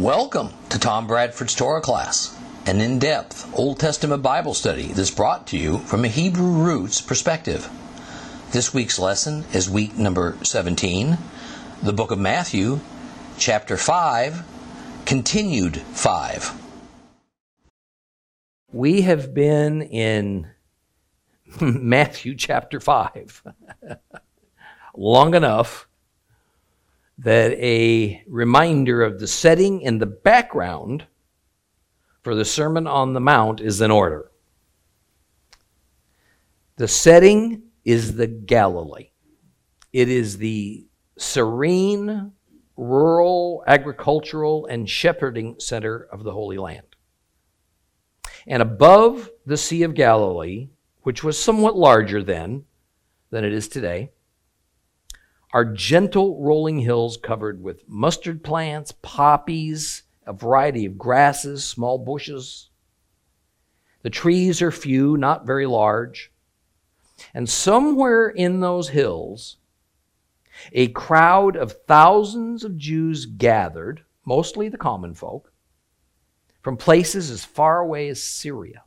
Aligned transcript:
Welcome 0.00 0.54
to 0.70 0.78
Tom 0.78 1.06
Bradford's 1.06 1.54
Torah 1.54 1.82
class, 1.82 2.34
an 2.64 2.80
in 2.80 2.98
depth 2.98 3.46
Old 3.54 3.78
Testament 3.78 4.22
Bible 4.22 4.54
study 4.54 4.86
that's 4.86 5.10
brought 5.10 5.48
to 5.48 5.58
you 5.58 5.76
from 5.80 6.06
a 6.06 6.08
Hebrew 6.08 6.52
roots 6.52 7.02
perspective. 7.02 7.68
This 8.50 8.72
week's 8.72 8.98
lesson 8.98 9.44
is 9.52 9.68
week 9.68 9.98
number 9.98 10.38
17, 10.42 11.18
the 11.82 11.92
book 11.92 12.12
of 12.12 12.18
Matthew, 12.18 12.80
chapter 13.36 13.76
5, 13.76 14.42
continued 15.04 15.76
5. 15.76 16.54
We 18.72 19.02
have 19.02 19.34
been 19.34 19.82
in 19.82 20.48
Matthew 21.60 22.36
chapter 22.36 22.80
5 22.80 23.42
long 24.96 25.34
enough 25.34 25.89
that 27.22 27.52
a 27.52 28.22
reminder 28.26 29.02
of 29.02 29.20
the 29.20 29.26
setting 29.26 29.84
and 29.84 30.00
the 30.00 30.06
background 30.06 31.04
for 32.22 32.34
the 32.34 32.46
Sermon 32.46 32.86
on 32.86 33.12
the 33.12 33.20
Mount 33.20 33.60
is 33.60 33.80
in 33.82 33.90
order. 33.90 34.30
The 36.76 36.88
setting 36.88 37.64
is 37.84 38.16
the 38.16 38.26
Galilee. 38.26 39.10
It 39.92 40.08
is 40.08 40.38
the 40.38 40.86
serene, 41.18 42.32
rural, 42.76 43.64
agricultural, 43.66 44.64
and 44.66 44.88
shepherding 44.88 45.56
center 45.58 46.08
of 46.10 46.24
the 46.24 46.32
Holy 46.32 46.56
Land. 46.56 46.86
And 48.46 48.62
above 48.62 49.28
the 49.44 49.58
Sea 49.58 49.82
of 49.82 49.94
Galilee, 49.94 50.70
which 51.02 51.22
was 51.22 51.38
somewhat 51.38 51.76
larger 51.76 52.22
then 52.22 52.64
than 53.28 53.44
it 53.44 53.52
is 53.52 53.68
today, 53.68 54.12
are 55.52 55.64
gentle 55.64 56.40
rolling 56.40 56.78
hills 56.78 57.16
covered 57.16 57.62
with 57.62 57.88
mustard 57.88 58.44
plants, 58.44 58.92
poppies, 59.02 60.04
a 60.26 60.32
variety 60.32 60.86
of 60.86 60.98
grasses, 60.98 61.64
small 61.64 61.98
bushes. 61.98 62.70
The 64.02 64.10
trees 64.10 64.62
are 64.62 64.70
few, 64.70 65.16
not 65.16 65.46
very 65.46 65.66
large. 65.66 66.30
And 67.34 67.48
somewhere 67.48 68.28
in 68.28 68.60
those 68.60 68.88
hills, 68.90 69.56
a 70.72 70.88
crowd 70.88 71.56
of 71.56 71.72
thousands 71.86 72.64
of 72.64 72.76
Jews 72.76 73.26
gathered, 73.26 74.04
mostly 74.24 74.68
the 74.68 74.78
common 74.78 75.14
folk, 75.14 75.52
from 76.62 76.76
places 76.76 77.30
as 77.30 77.44
far 77.44 77.80
away 77.80 78.08
as 78.08 78.22
Syria. 78.22 78.84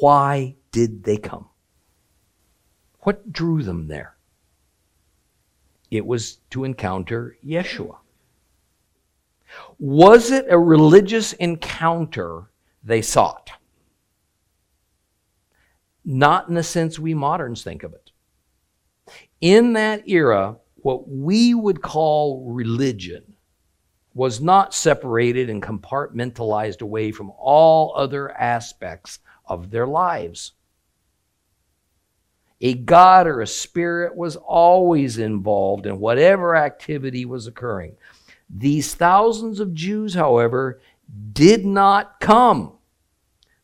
Why 0.00 0.56
did 0.70 1.04
they 1.04 1.16
come? 1.16 1.48
What 3.00 3.32
drew 3.32 3.62
them 3.62 3.88
there? 3.88 4.11
It 5.92 6.06
was 6.06 6.38
to 6.48 6.64
encounter 6.64 7.36
Yeshua. 7.44 7.98
Was 9.78 10.30
it 10.30 10.46
a 10.48 10.58
religious 10.58 11.34
encounter 11.34 12.50
they 12.82 13.02
sought? 13.02 13.50
Not 16.02 16.48
in 16.48 16.54
the 16.54 16.62
sense 16.62 16.98
we 16.98 17.12
moderns 17.12 17.62
think 17.62 17.82
of 17.82 17.92
it. 17.92 18.10
In 19.42 19.74
that 19.74 20.08
era, 20.08 20.56
what 20.76 21.10
we 21.10 21.52
would 21.52 21.82
call 21.82 22.50
religion 22.50 23.34
was 24.14 24.40
not 24.40 24.72
separated 24.72 25.50
and 25.50 25.62
compartmentalized 25.62 26.80
away 26.80 27.12
from 27.12 27.30
all 27.36 27.92
other 27.94 28.30
aspects 28.30 29.18
of 29.44 29.70
their 29.70 29.86
lives. 29.86 30.52
A 32.62 32.74
God 32.74 33.26
or 33.26 33.40
a 33.40 33.46
spirit 33.46 34.16
was 34.16 34.36
always 34.36 35.18
involved 35.18 35.84
in 35.84 35.98
whatever 35.98 36.54
activity 36.54 37.24
was 37.24 37.48
occurring. 37.48 37.96
These 38.48 38.94
thousands 38.94 39.58
of 39.58 39.74
Jews, 39.74 40.14
however, 40.14 40.80
did 41.32 41.66
not 41.66 42.20
come 42.20 42.74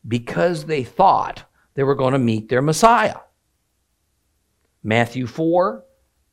because 0.05 0.65
they 0.65 0.83
thought 0.83 1.45
they 1.75 1.83
were 1.83 1.95
going 1.95 2.13
to 2.13 2.19
meet 2.19 2.49
their 2.49 2.61
Messiah. 2.61 3.17
Matthew 4.83 5.27
4 5.27 5.85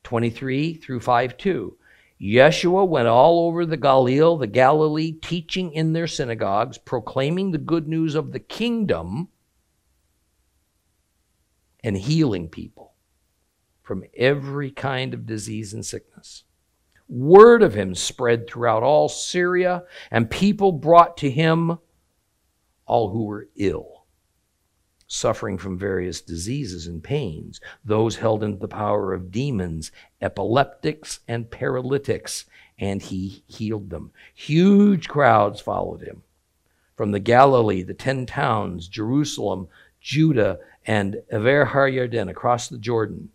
23 0.03 0.73
through 0.75 0.99
5 0.99 1.37
2. 1.37 1.77
Yeshua 2.21 2.87
went 2.87 3.07
all 3.07 3.47
over 3.47 3.65
the 3.65 3.77
Galilee, 3.77 4.17
the 4.39 4.47
Galilee, 4.47 5.11
teaching 5.11 5.71
in 5.73 5.93
their 5.93 6.07
synagogues, 6.07 6.77
proclaiming 6.77 7.51
the 7.51 7.57
good 7.57 7.87
news 7.87 8.15
of 8.15 8.31
the 8.31 8.39
kingdom 8.39 9.29
and 11.83 11.97
healing 11.97 12.49
people 12.49 12.93
from 13.83 14.03
every 14.15 14.71
kind 14.71 15.13
of 15.13 15.25
disease 15.25 15.73
and 15.73 15.85
sickness. 15.85 16.43
Word 17.07 17.63
of 17.63 17.73
him 17.73 17.95
spread 17.95 18.47
throughout 18.47 18.83
all 18.83 19.07
Syria, 19.07 19.83
and 20.11 20.29
people 20.29 20.73
brought 20.73 21.15
to 21.17 21.31
him 21.31 21.79
all 22.85 23.09
who 23.11 23.23
were 23.25 23.47
ill, 23.55 24.05
suffering 25.07 25.57
from 25.57 25.77
various 25.77 26.19
diseases 26.19 26.87
and 26.87 27.01
pains, 27.01 27.61
those 27.85 28.17
held 28.17 28.43
in 28.43 28.59
the 28.59 28.67
power 28.67 29.13
of 29.13 29.31
demons, 29.31 29.91
epileptics, 30.21 31.21
and 31.27 31.49
paralytics, 31.49 32.45
and 32.77 33.01
he 33.01 33.43
healed 33.47 33.89
them. 33.89 34.11
Huge 34.35 35.07
crowds 35.07 35.61
followed 35.61 36.01
him 36.01 36.23
from 36.97 37.11
the 37.11 37.19
Galilee, 37.19 37.83
the 37.83 37.93
ten 37.93 38.25
towns, 38.25 38.87
Jerusalem, 38.87 39.69
Judah, 40.01 40.59
and 40.87 41.21
Aver 41.31 41.65
Har 41.65 41.89
Yarden, 41.89 42.29
across 42.29 42.69
the 42.69 42.77
Jordan. 42.77 43.29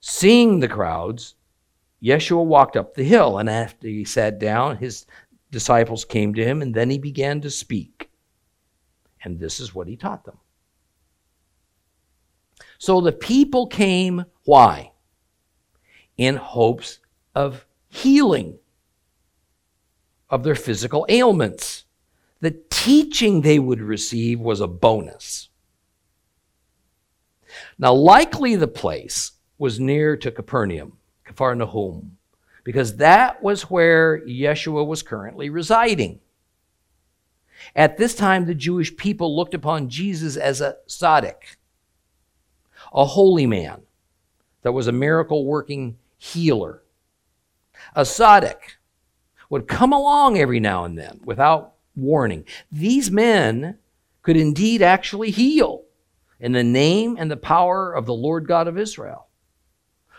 Seeing 0.00 0.60
the 0.60 0.68
crowds, 0.68 1.34
Yeshua 2.02 2.44
walked 2.44 2.76
up 2.76 2.94
the 2.94 3.04
hill, 3.04 3.38
and 3.38 3.50
after 3.50 3.86
he 3.86 4.04
sat 4.04 4.38
down, 4.38 4.78
his 4.78 5.04
disciples 5.50 6.04
came 6.04 6.34
to 6.34 6.44
him, 6.44 6.62
and 6.62 6.74
then 6.74 6.88
he 6.88 6.98
began 6.98 7.40
to 7.42 7.50
speak. 7.50 8.08
And 9.22 9.38
this 9.38 9.60
is 9.60 9.74
what 9.74 9.88
he 9.88 9.96
taught 9.96 10.24
them. 10.24 10.38
So 12.78 13.00
the 13.00 13.12
people 13.12 13.66
came, 13.66 14.24
why? 14.44 14.92
In 16.16 16.36
hopes 16.36 17.00
of 17.34 17.66
healing 17.88 18.58
of 20.30 20.44
their 20.44 20.54
physical 20.54 21.04
ailments. 21.08 21.84
The 22.40 22.56
teaching 22.70 23.40
they 23.40 23.58
would 23.58 23.80
receive 23.80 24.38
was 24.40 24.60
a 24.60 24.68
bonus. 24.68 25.48
Now, 27.78 27.92
likely 27.92 28.56
the 28.56 28.68
place 28.68 29.32
was 29.58 29.80
near 29.80 30.16
to 30.16 30.30
Capernaum, 30.30 30.98
Capharnaum, 31.24 32.16
because 32.64 32.96
that 32.96 33.42
was 33.42 33.62
where 33.62 34.20
Yeshua 34.26 34.86
was 34.86 35.02
currently 35.02 35.50
residing. 35.50 36.20
At 37.74 37.96
this 37.96 38.14
time, 38.14 38.46
the 38.46 38.54
Jewish 38.54 38.96
people 38.96 39.34
looked 39.34 39.54
upon 39.54 39.88
Jesus 39.88 40.36
as 40.36 40.60
a 40.60 40.76
tzaddik, 40.86 41.56
a 42.92 43.04
holy 43.04 43.46
man 43.46 43.82
that 44.62 44.72
was 44.72 44.86
a 44.86 44.92
miracle 44.92 45.44
working 45.44 45.98
healer. 46.18 46.82
A 47.94 48.02
tzaddik 48.02 48.76
would 49.50 49.66
come 49.66 49.92
along 49.92 50.38
every 50.38 50.60
now 50.60 50.84
and 50.84 50.98
then 50.98 51.20
without 51.24 51.74
warning. 51.96 52.44
These 52.70 53.10
men 53.10 53.78
could 54.22 54.36
indeed 54.36 54.82
actually 54.82 55.30
heal 55.30 55.84
in 56.40 56.52
the 56.52 56.64
name 56.64 57.16
and 57.18 57.30
the 57.30 57.36
power 57.36 57.92
of 57.92 58.06
the 58.06 58.14
Lord 58.14 58.46
God 58.46 58.68
of 58.68 58.78
Israel. 58.78 59.28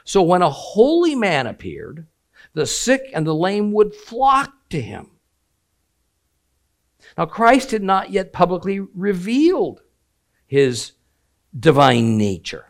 So 0.03 0.21
when 0.21 0.41
a 0.41 0.49
holy 0.49 1.15
man 1.15 1.47
appeared, 1.47 2.07
the 2.53 2.65
sick 2.65 3.09
and 3.13 3.25
the 3.25 3.35
lame 3.35 3.71
would 3.73 3.93
flock 3.93 4.53
to 4.69 4.81
him. 4.81 5.11
Now, 7.17 7.25
Christ 7.25 7.71
had 7.71 7.83
not 7.83 8.11
yet 8.11 8.33
publicly 8.33 8.79
revealed 8.79 9.81
his 10.45 10.93
divine 11.57 12.17
nature, 12.17 12.65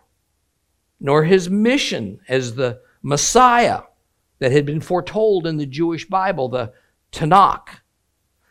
nor 1.00 1.24
his 1.24 1.50
mission 1.50 2.20
as 2.28 2.56
the 2.56 2.82
Messiah 3.02 3.82
that 4.40 4.52
had 4.52 4.66
been 4.66 4.82
foretold 4.82 5.46
in 5.46 5.58
the 5.58 5.66
Jewish 5.66 6.08
Bible, 6.08 6.50
the 6.50 6.74
Tanakh. 7.12 7.82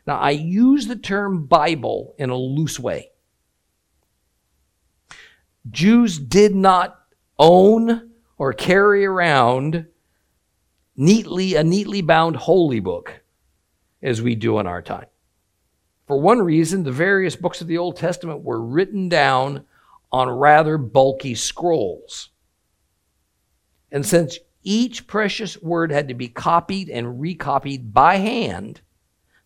Now, 0.07 0.19
I 0.19 0.31
use 0.31 0.87
the 0.87 0.97
term 0.97 1.47
Bible 1.47 2.15
in 2.19 2.31
a 2.31 2.37
loose 2.37 2.79
way. 2.79 3.11
Jews 5.71 6.19
did 6.19 6.55
not 6.55 6.99
own 7.39 8.11
or 8.37 8.53
carry 8.53 9.05
around 9.05 9.87
neatly 10.97 11.55
a 11.55 11.65
neatly 11.65 12.03
bound 12.03 12.37
holy 12.37 12.81
book 12.81 13.21
as 14.03 14.23
we 14.23 14.35
do 14.35 14.59
in 14.59 14.67
our 14.67 14.83
time. 14.83 15.07
For 16.07 16.19
one 16.21 16.41
reason, 16.41 16.85
the 16.85 16.93
various 16.93 17.37
books 17.37 17.61
of 17.61 17.67
the 17.67 17.79
Old 17.79 17.97
Testament 17.97 18.43
were 18.43 18.61
written 18.61 19.09
down 19.09 19.65
on 20.11 20.31
rather 20.31 20.79
bulky 20.79 21.35
scrolls. 21.35 22.31
And 23.93 24.07
since 24.07 24.39
each 24.63 25.07
precious 25.07 25.61
word 25.61 25.93
had 25.93 26.09
to 26.09 26.15
be 26.15 26.29
copied 26.29 26.89
and 26.89 27.21
recopied 27.21 27.93
by 27.93 28.17
hand, 28.17 28.81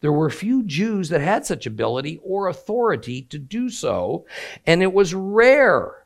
there 0.01 0.13
were 0.13 0.31
few 0.31 0.63
Jews 0.65 1.09
that 1.09 1.21
had 1.21 1.47
such 1.47 1.67
ability 1.67 2.21
or 2.23 2.49
authority 2.49 3.23
to 3.23 3.39
do 3.39 3.71
so, 3.71 4.27
and 4.67 4.83
it 4.83 4.93
was 4.93 5.15
rare 5.15 6.02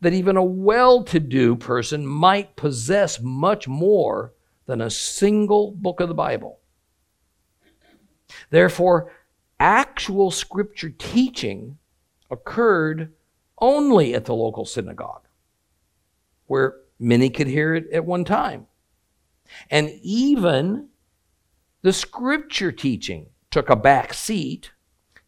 that 0.00 0.12
even 0.12 0.36
a 0.36 0.44
well 0.44 1.02
to 1.04 1.20
do 1.20 1.56
person 1.56 2.06
might 2.06 2.56
possess 2.56 3.20
much 3.20 3.66
more 3.66 4.32
than 4.66 4.80
a 4.80 4.90
single 4.90 5.72
book 5.72 6.00
of 6.00 6.08
the 6.08 6.14
Bible. 6.14 6.60
Therefore, 8.50 9.12
actual 9.58 10.30
scripture 10.30 10.90
teaching 10.90 11.78
occurred 12.30 13.12
only 13.58 14.14
at 14.14 14.26
the 14.26 14.34
local 14.34 14.64
synagogue, 14.64 15.26
where 16.46 16.76
many 16.98 17.30
could 17.30 17.46
hear 17.46 17.74
it 17.74 17.90
at 17.92 18.04
one 18.04 18.24
time. 18.24 18.66
And 19.70 19.90
even 20.02 20.88
the 21.82 21.92
scripture 21.92 22.72
teaching 22.72 23.26
took 23.50 23.70
a 23.70 23.76
back 23.76 24.12
seat 24.12 24.72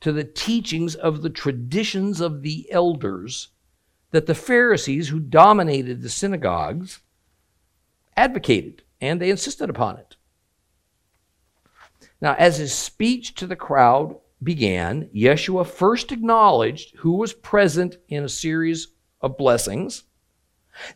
to 0.01 0.13
the 0.13 0.25
teachings 0.25 0.95
of 0.95 1.23
the 1.23 1.31
traditions 1.31 2.21
of 2.21 2.43
the 2.43 2.71
elders 2.71 3.49
that 4.11 4.27
the 4.27 4.35
Pharisees, 4.35 5.09
who 5.09 5.21
dominated 5.21 6.03
the 6.03 6.09
synagogues, 6.09 7.01
advocated 8.17 8.83
and 9.01 9.21
they 9.21 9.31
insisted 9.31 9.71
upon 9.71 9.97
it. 9.97 10.17
Now, 12.21 12.35
as 12.35 12.59
his 12.59 12.75
speech 12.75 13.35
to 13.37 13.47
the 13.47 13.57
crowd 13.57 14.17
began, 14.43 15.09
Yeshua 15.15 15.67
first 15.67 16.11
acknowledged 16.11 16.97
who 16.97 17.13
was 17.13 17.33
present 17.33 17.97
in 18.09 18.25
a 18.25 18.29
series 18.29 18.89
of 19.21 19.37
blessings. 19.37 20.05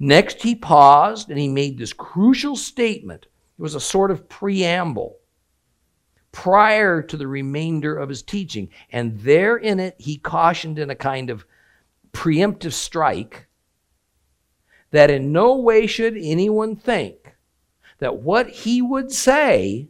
Next, 0.00 0.42
he 0.42 0.54
paused 0.54 1.28
and 1.28 1.38
he 1.38 1.48
made 1.48 1.78
this 1.78 1.92
crucial 1.92 2.56
statement. 2.56 3.26
It 3.58 3.62
was 3.62 3.74
a 3.74 3.80
sort 3.80 4.10
of 4.10 4.28
preamble 4.28 5.18
prior 6.32 7.02
to 7.02 7.16
the 7.16 7.28
remainder 7.28 7.96
of 7.96 8.08
his 8.08 8.22
teaching. 8.22 8.70
And 8.90 9.20
there 9.20 9.56
in 9.56 9.78
it, 9.78 9.96
he 9.98 10.16
cautioned 10.18 10.78
in 10.78 10.90
a 10.90 10.94
kind 10.94 11.30
of 11.30 11.44
preemptive 12.12 12.72
strike 12.72 13.46
that 14.90 15.10
in 15.10 15.32
no 15.32 15.56
way 15.56 15.86
should 15.86 16.16
anyone 16.16 16.76
think 16.76 17.34
that 17.98 18.18
what 18.18 18.48
he 18.48 18.82
would 18.82 19.10
say 19.10 19.88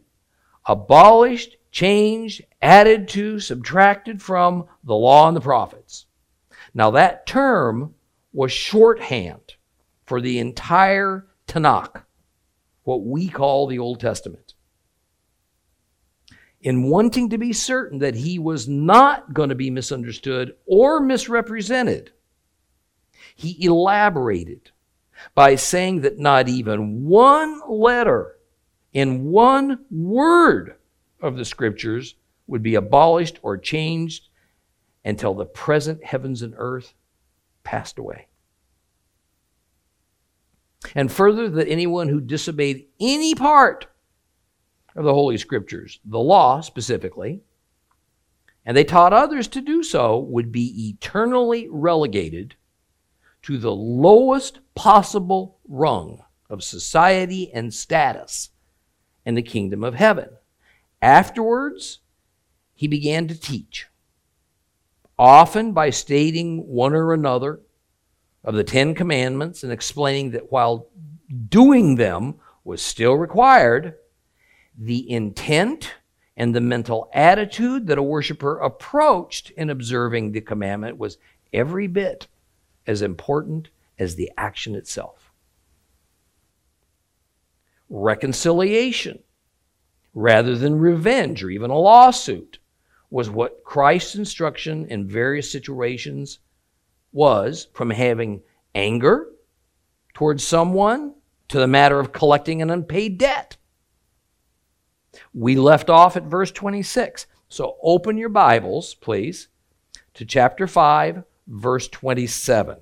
abolished, 0.65 1.57
changed, 1.71 2.43
added 2.61 3.07
to, 3.09 3.39
subtracted 3.39 4.21
from 4.21 4.65
the 4.83 4.95
law 4.95 5.27
and 5.27 5.35
the 5.35 5.41
prophets. 5.41 6.05
Now, 6.73 6.91
that 6.91 7.25
term 7.25 7.95
was 8.31 8.51
shorthand 8.51 9.55
for 10.05 10.21
the 10.21 10.39
entire 10.39 11.27
Tanakh, 11.47 12.03
what 12.83 13.03
we 13.03 13.27
call 13.27 13.67
the 13.67 13.79
Old 13.79 13.99
Testament. 13.99 14.42
In 16.63 16.83
wanting 16.83 17.29
to 17.29 17.37
be 17.37 17.51
certain 17.51 17.99
that 17.99 18.15
he 18.15 18.39
was 18.39 18.69
not 18.69 19.33
going 19.33 19.49
to 19.49 19.55
be 19.55 19.69
misunderstood 19.69 20.55
or 20.65 21.01
misrepresented, 21.01 22.13
he 23.35 23.65
elaborated 23.65 24.71
by 25.35 25.55
saying 25.55 26.01
that 26.01 26.19
not 26.19 26.47
even 26.47 27.03
one 27.03 27.59
letter 27.67 28.37
in 28.93 29.25
one 29.25 29.83
word 29.91 30.75
of 31.21 31.35
the 31.35 31.43
scriptures 31.43 32.15
would 32.47 32.63
be 32.63 32.75
abolished 32.75 33.39
or 33.41 33.57
changed 33.57 34.29
until 35.03 35.33
the 35.33 35.45
present 35.45 36.01
heavens 36.05 36.41
and 36.41 36.53
earth 36.57 36.93
passed 37.65 37.99
away. 37.99 38.27
And 40.95 41.11
further, 41.11 41.49
that 41.49 41.67
anyone 41.67 42.07
who 42.07 42.21
disobeyed 42.21 42.85
any 43.01 43.35
part 43.35 43.87
of 44.95 45.05
the 45.05 45.13
Holy 45.13 45.37
Scriptures, 45.37 45.99
the 46.05 46.19
law 46.19 46.61
specifically, 46.61 47.41
and 48.65 48.77
they 48.77 48.83
taught 48.83 49.13
others 49.13 49.47
to 49.49 49.61
do 49.61 49.83
so, 49.83 50.17
would 50.17 50.51
be 50.51 50.89
eternally 50.89 51.67
relegated 51.69 52.55
to 53.41 53.57
the 53.57 53.73
lowest 53.73 54.59
possible 54.73 55.59
rung 55.67 56.23
of 56.49 56.63
society 56.63 57.51
and 57.53 57.73
status 57.73 58.51
in 59.25 59.35
the 59.35 59.41
kingdom 59.41 59.83
of 59.83 59.95
heaven. 59.95 60.29
Afterwards, 61.01 61.99
he 62.73 62.87
began 62.87 63.27
to 63.27 63.39
teach, 63.39 63.87
often 65.19 65.73
by 65.73 65.89
stating 65.89 66.65
one 66.67 66.93
or 66.93 67.13
another 67.13 67.59
of 68.43 68.55
the 68.55 68.63
Ten 68.63 68.95
Commandments 68.95 69.63
and 69.63 69.71
explaining 69.71 70.31
that 70.31 70.51
while 70.51 70.87
doing 71.49 71.95
them 71.95 72.35
was 72.63 72.81
still 72.81 73.13
required, 73.13 73.95
the 74.77 75.09
intent 75.09 75.95
and 76.35 76.55
the 76.55 76.61
mental 76.61 77.09
attitude 77.13 77.87
that 77.87 77.97
a 77.97 78.03
worshiper 78.03 78.59
approached 78.59 79.51
in 79.51 79.69
observing 79.69 80.31
the 80.31 80.41
commandment 80.41 80.97
was 80.97 81.17
every 81.51 81.87
bit 81.87 82.27
as 82.87 83.01
important 83.01 83.69
as 83.99 84.15
the 84.15 84.31
action 84.37 84.75
itself. 84.75 85.31
Reconciliation, 87.89 89.19
rather 90.13 90.57
than 90.57 90.79
revenge 90.79 91.43
or 91.43 91.49
even 91.49 91.69
a 91.69 91.77
lawsuit, 91.77 92.57
was 93.11 93.29
what 93.29 93.63
Christ's 93.63 94.15
instruction 94.15 94.87
in 94.87 95.07
various 95.07 95.51
situations 95.51 96.39
was 97.11 97.67
from 97.73 97.91
having 97.91 98.41
anger 98.73 99.27
towards 100.15 100.45
someone 100.45 101.13
to 101.49 101.59
the 101.59 101.67
matter 101.67 101.99
of 101.99 102.11
collecting 102.11 102.63
an 102.63 102.71
unpaid 102.71 103.19
debt. 103.19 103.57
We 105.33 105.55
left 105.55 105.89
off 105.89 106.15
at 106.15 106.23
verse 106.23 106.51
26. 106.51 107.25
So 107.49 107.77
open 107.81 108.17
your 108.17 108.29
Bibles, 108.29 108.93
please, 108.95 109.47
to 110.13 110.25
chapter 110.25 110.67
5, 110.67 111.23
verse 111.47 111.87
27. 111.87 112.77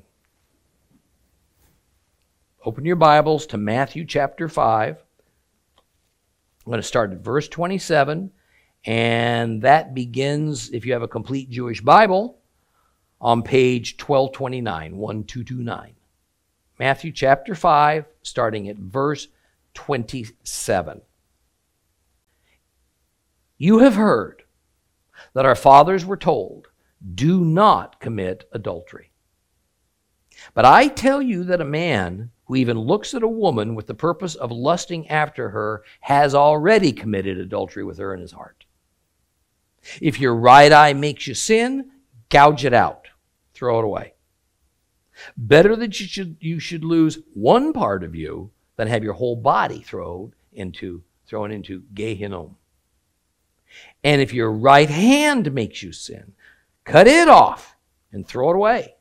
Open 2.66 2.86
your 2.86 2.96
Bibles 2.96 3.46
to 3.48 3.58
Matthew 3.58 4.06
chapter 4.06 4.48
5. 4.48 4.98
I'm 4.98 6.70
going 6.70 6.82
to 6.82 6.88
start 6.88 7.12
at 7.12 7.20
verse 7.20 7.48
27, 7.48 8.32
and 8.86 9.62
that 9.64 9.96
begins, 9.96 10.70
if 10.70 10.86
you 10.86 10.94
have 10.94 11.02
a 11.02 11.08
complete 11.08 11.50
Jewish 11.50 11.82
Bible, 11.82 12.38
on 13.20 13.44
page 13.44 13.96
1229, 13.98 14.98
1229. 14.98 15.96
Matthew 16.80 17.12
chapter 17.12 17.56
5, 17.56 18.06
starting 18.24 18.68
at 18.70 18.78
verse 18.78 19.28
27. 19.74 21.02
You 23.62 23.78
have 23.78 23.94
heard 23.94 24.42
that 25.36 25.46
our 25.46 25.54
fathers 25.54 26.04
were 26.04 26.18
told, 26.18 26.70
Do 27.14 27.46
not 27.46 28.00
commit 28.00 28.50
adultery. 28.52 29.12
But 30.56 30.66
I 30.66 30.88
tell 30.88 31.22
you 31.22 31.44
that 31.44 31.62
a 31.62 31.64
man 31.64 32.32
who 32.46 32.56
even 32.56 32.80
looks 32.80 33.14
at 33.14 33.22
a 33.22 33.28
woman 33.28 33.76
with 33.76 33.86
the 33.86 33.94
purpose 33.94 34.34
of 34.34 34.52
lusting 34.52 35.08
after 35.10 35.50
her 35.50 35.84
has 36.00 36.34
already 36.34 36.92
committed 36.92 37.38
adultery 37.38 37.84
with 37.84 38.00
her 38.00 38.16
in 38.16 38.20
his 38.20 38.32
heart. 38.32 38.66
If 40.02 40.20
your 40.20 40.34
right 40.34 40.72
eye 40.72 40.94
makes 40.94 41.28
you 41.28 41.36
sin, 41.36 41.92
gouge 42.30 42.66
it 42.66 42.74
out, 42.74 43.10
throw 43.54 43.78
it 43.78 43.86
away. 43.86 44.16
Better 45.38 45.76
that 45.76 46.00
you 46.00 46.08
should, 46.08 46.36
you 46.40 46.58
should 46.58 46.84
lose 46.84 47.20
one 47.36 47.74
part 47.74 48.04
of 48.04 48.16
you 48.16 48.50
than 48.78 48.88
have 48.88 49.04
your 49.04 49.14
whole 49.14 49.36
body 49.36 49.82
thrown 49.82 50.34
into, 50.52 51.04
thrown 51.28 51.52
into 51.52 51.84
Gehinnom. 51.94 52.56
And 54.04 54.22
if 54.22 54.34
your 54.34 54.52
right 54.52 54.90
hand 54.90 55.54
makes 55.54 55.84
you 55.84 55.92
sin, 55.92 56.34
cut 56.84 57.08
it 57.08 57.28
off 57.28 57.76
and 58.12 58.28
throw 58.28 58.50
it 58.50 58.56
away. 58.56 58.96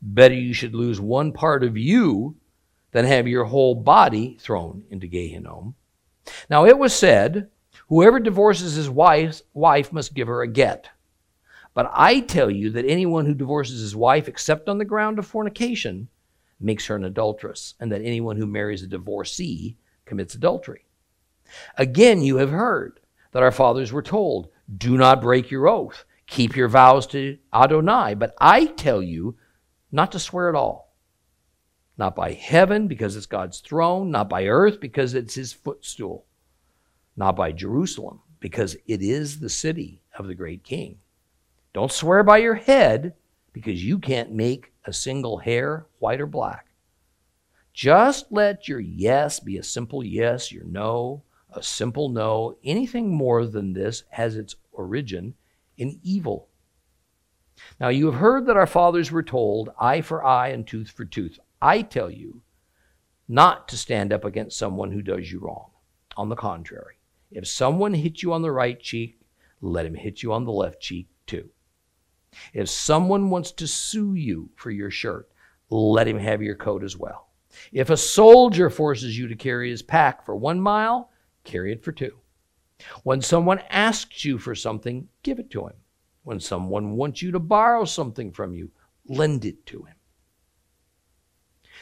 Better 0.00 0.34
you 0.34 0.52
should 0.52 0.74
lose 0.74 1.00
one 1.00 1.32
part 1.32 1.62
of 1.62 1.76
you 1.76 2.36
than 2.90 3.04
have 3.04 3.28
your 3.28 3.44
whole 3.44 3.74
body 3.74 4.36
thrown 4.40 4.84
into 4.90 5.06
Gehinnom. 5.06 5.74
Now 6.50 6.66
it 6.66 6.78
was 6.78 6.92
said, 6.92 7.50
whoever 7.88 8.18
divorces 8.18 8.74
his 8.74 8.90
wife, 8.90 9.42
wife 9.54 9.92
must 9.92 10.14
give 10.14 10.28
her 10.28 10.42
a 10.42 10.48
get. 10.48 10.90
But 11.74 11.90
I 11.94 12.20
tell 12.20 12.50
you 12.50 12.70
that 12.70 12.84
anyone 12.84 13.26
who 13.26 13.34
divorces 13.34 13.80
his 13.80 13.96
wife 13.96 14.28
except 14.28 14.68
on 14.68 14.78
the 14.78 14.84
ground 14.84 15.18
of 15.18 15.26
fornication 15.26 16.08
makes 16.60 16.86
her 16.86 16.96
an 16.96 17.04
adulteress, 17.04 17.74
and 17.80 17.90
that 17.90 18.02
anyone 18.02 18.36
who 18.36 18.46
marries 18.46 18.82
a 18.82 18.86
divorcee 18.86 19.76
commits 20.04 20.34
adultery. 20.34 20.84
Again, 21.76 22.22
you 22.22 22.36
have 22.36 22.50
heard 22.50 23.00
that 23.32 23.42
our 23.42 23.50
fathers 23.50 23.92
were 23.92 24.02
told, 24.02 24.48
Do 24.74 24.96
not 24.96 25.20
break 25.20 25.50
your 25.50 25.68
oath, 25.68 26.04
keep 26.26 26.56
your 26.56 26.68
vows 26.68 27.06
to 27.08 27.38
Adonai. 27.52 28.14
But 28.14 28.34
I 28.40 28.66
tell 28.66 29.02
you 29.02 29.36
not 29.90 30.12
to 30.12 30.18
swear 30.18 30.48
at 30.48 30.54
all. 30.54 30.94
Not 31.98 32.16
by 32.16 32.32
heaven, 32.32 32.88
because 32.88 33.16
it's 33.16 33.26
God's 33.26 33.60
throne, 33.60 34.10
not 34.10 34.28
by 34.28 34.46
earth, 34.46 34.80
because 34.80 35.14
it's 35.14 35.34
his 35.34 35.52
footstool, 35.52 36.24
not 37.16 37.36
by 37.36 37.52
Jerusalem, 37.52 38.20
because 38.40 38.76
it 38.86 39.02
is 39.02 39.38
the 39.38 39.50
city 39.50 40.02
of 40.18 40.26
the 40.26 40.34
great 40.34 40.64
king. 40.64 40.98
Don't 41.74 41.92
swear 41.92 42.22
by 42.22 42.38
your 42.38 42.54
head, 42.54 43.14
because 43.52 43.84
you 43.84 43.98
can't 43.98 44.32
make 44.32 44.72
a 44.86 44.92
single 44.92 45.38
hair 45.38 45.86
white 45.98 46.20
or 46.20 46.26
black. 46.26 46.66
Just 47.74 48.32
let 48.32 48.68
your 48.68 48.80
yes 48.80 49.38
be 49.40 49.58
a 49.58 49.62
simple 49.62 50.02
yes, 50.02 50.50
your 50.50 50.64
no 50.64 51.22
a 51.54 51.62
simple 51.62 52.08
no. 52.08 52.56
Anything 52.64 53.14
more 53.14 53.46
than 53.46 53.72
this 53.72 54.04
has 54.10 54.36
its 54.36 54.56
origin 54.72 55.34
in 55.76 55.98
evil. 56.02 56.48
Now, 57.78 57.88
you 57.88 58.06
have 58.06 58.20
heard 58.20 58.46
that 58.46 58.56
our 58.56 58.66
fathers 58.66 59.10
were 59.10 59.22
told, 59.22 59.70
eye 59.78 60.00
for 60.00 60.24
eye 60.24 60.48
and 60.48 60.66
tooth 60.66 60.90
for 60.90 61.04
tooth. 61.04 61.38
I 61.60 61.82
tell 61.82 62.10
you 62.10 62.42
not 63.28 63.68
to 63.68 63.76
stand 63.76 64.12
up 64.12 64.24
against 64.24 64.58
someone 64.58 64.90
who 64.90 65.02
does 65.02 65.30
you 65.30 65.40
wrong. 65.40 65.70
On 66.16 66.28
the 66.28 66.36
contrary, 66.36 66.96
if 67.30 67.46
someone 67.46 67.94
hits 67.94 68.22
you 68.22 68.32
on 68.32 68.42
the 68.42 68.52
right 68.52 68.78
cheek, 68.78 69.20
let 69.60 69.86
him 69.86 69.94
hit 69.94 70.22
you 70.22 70.32
on 70.32 70.44
the 70.44 70.52
left 70.52 70.80
cheek 70.80 71.08
too. 71.26 71.48
If 72.52 72.68
someone 72.68 73.30
wants 73.30 73.52
to 73.52 73.66
sue 73.66 74.14
you 74.14 74.50
for 74.56 74.70
your 74.70 74.90
shirt, 74.90 75.30
let 75.70 76.08
him 76.08 76.18
have 76.18 76.42
your 76.42 76.54
coat 76.54 76.84
as 76.84 76.96
well. 76.96 77.28
If 77.72 77.90
a 77.90 77.96
soldier 77.96 78.70
forces 78.70 79.16
you 79.16 79.28
to 79.28 79.36
carry 79.36 79.70
his 79.70 79.82
pack 79.82 80.26
for 80.26 80.34
one 80.36 80.60
mile, 80.60 81.10
carry 81.44 81.72
it 81.72 81.84
for 81.84 81.92
two. 81.92 82.18
When 83.04 83.20
someone 83.20 83.60
asks 83.70 84.24
you 84.24 84.38
for 84.38 84.54
something, 84.54 85.08
give 85.22 85.38
it 85.38 85.50
to 85.50 85.66
him. 85.66 85.76
When 86.24 86.40
someone 86.40 86.96
wants 86.96 87.22
you 87.22 87.30
to 87.32 87.38
borrow 87.38 87.84
something 87.84 88.32
from 88.32 88.54
you, 88.54 88.70
lend 89.06 89.44
it 89.44 89.66
to 89.66 89.82
him. 89.82 89.96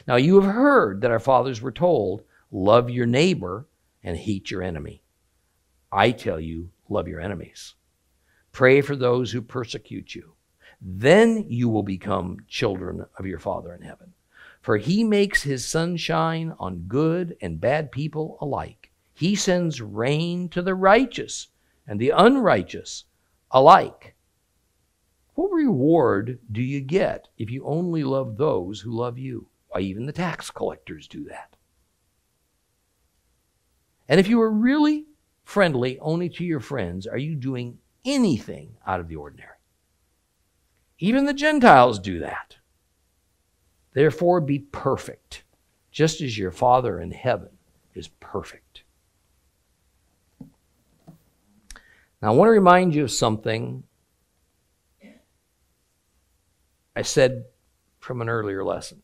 Now, 0.07 0.17
you 0.17 0.41
have 0.41 0.55
heard 0.55 1.01
that 1.01 1.11
our 1.11 1.21
fathers 1.21 1.61
were 1.61 1.73
told, 1.73 2.23
Love 2.51 2.91
your 2.91 3.07
neighbor 3.07 3.69
and 4.03 4.17
hate 4.17 4.51
your 4.51 4.63
enemy. 4.63 5.03
I 5.93 6.11
tell 6.11 6.41
you, 6.41 6.71
love 6.89 7.07
your 7.07 7.21
enemies. 7.21 7.75
Pray 8.53 8.81
for 8.81 8.97
those 8.97 9.31
who 9.31 9.43
persecute 9.43 10.15
you. 10.15 10.35
Then 10.81 11.45
you 11.49 11.69
will 11.69 11.83
become 11.83 12.39
children 12.49 13.07
of 13.19 13.27
your 13.27 13.39
Father 13.39 13.75
in 13.75 13.83
heaven. 13.83 14.15
For 14.63 14.79
he 14.79 15.05
makes 15.05 15.43
his 15.43 15.65
sun 15.65 15.97
shine 15.97 16.55
on 16.59 16.87
good 16.89 17.37
and 17.41 17.61
bad 17.61 17.93
people 17.93 18.39
alike. 18.41 18.80
He 19.21 19.35
sends 19.35 19.83
rain 19.83 20.49
to 20.49 20.63
the 20.63 20.75
righteous 20.75 21.49
and 21.87 22.01
the 22.01 22.09
unrighteous 22.09 23.05
alike. 23.51 24.15
What 25.35 25.53
reward 25.53 26.39
do 26.51 26.63
you 26.63 26.81
get 26.81 27.29
if 27.37 27.51
you 27.51 27.63
only 27.67 28.03
love 28.03 28.39
those 28.39 28.81
who 28.81 28.91
love 28.91 29.19
you? 29.19 29.49
Why, 29.69 29.83
even 29.83 30.07
the 30.07 30.13
tax 30.13 30.51
collectors 30.51 31.07
do 31.07 31.25
that. 31.25 31.55
And 34.09 34.19
if 34.19 34.27
you 34.27 34.41
are 34.41 34.51
really 34.51 35.05
friendly 35.45 35.99
only 35.99 36.31
to 36.31 36.43
your 36.43 36.61
friends, 36.61 37.07
are 37.07 37.19
you 37.19 37.35
doing 37.35 37.77
anything 38.07 38.79
out 38.87 39.01
of 39.01 39.09
the 39.09 39.17
ordinary? 39.17 39.59
Even 40.99 41.27
the 41.27 41.35
Gentiles 41.35 41.99
do 41.99 42.21
that. 42.21 42.57
Therefore, 43.93 44.41
be 44.41 44.61
perfect, 44.61 45.45
just 45.91 46.23
as 46.23 46.39
your 46.39 46.53
Father 46.53 46.99
in 46.99 47.11
heaven 47.11 47.51
is 47.95 48.09
perfect. 48.09 48.70
Now, 52.23 52.33
I 52.33 52.37
want 52.37 52.49
to 52.49 52.53
remind 52.53 52.95
you 52.95 53.05
of 53.05 53.11
something 53.11 53.85
I 56.95 57.03
said 57.03 57.45
from 57.99 58.21
an 58.21 58.29
earlier 58.29 58.63
lesson. 58.63 59.03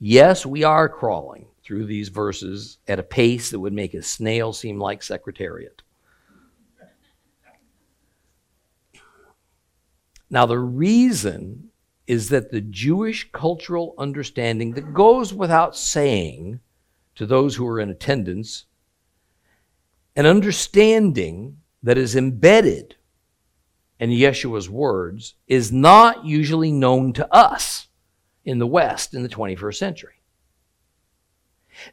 Yes, 0.00 0.46
we 0.46 0.64
are 0.64 0.88
crawling 0.88 1.46
through 1.62 1.86
these 1.86 2.08
verses 2.08 2.78
at 2.88 2.98
a 2.98 3.02
pace 3.02 3.50
that 3.50 3.60
would 3.60 3.72
make 3.72 3.94
a 3.94 4.02
snail 4.02 4.52
seem 4.52 4.80
like 4.80 5.02
Secretariat. 5.02 5.82
Now, 10.30 10.46
the 10.46 10.58
reason 10.58 11.70
is 12.06 12.28
that 12.30 12.50
the 12.50 12.60
Jewish 12.60 13.30
cultural 13.32 13.94
understanding 13.98 14.72
that 14.72 14.94
goes 14.94 15.32
without 15.32 15.76
saying 15.76 16.60
to 17.14 17.26
those 17.26 17.56
who 17.56 17.66
are 17.66 17.80
in 17.80 17.90
attendance, 17.90 18.64
an 20.18 20.26
understanding 20.26 21.58
that 21.80 21.96
is 21.96 22.16
embedded 22.16 22.96
in 24.00 24.10
Yeshua's 24.10 24.68
words, 24.68 25.34
is 25.46 25.70
not 25.70 26.24
usually 26.24 26.72
known 26.72 27.12
to 27.12 27.32
us 27.32 27.86
in 28.44 28.58
the 28.58 28.66
West 28.66 29.14
in 29.14 29.22
the 29.22 29.28
21st 29.28 29.76
century. 29.76 30.14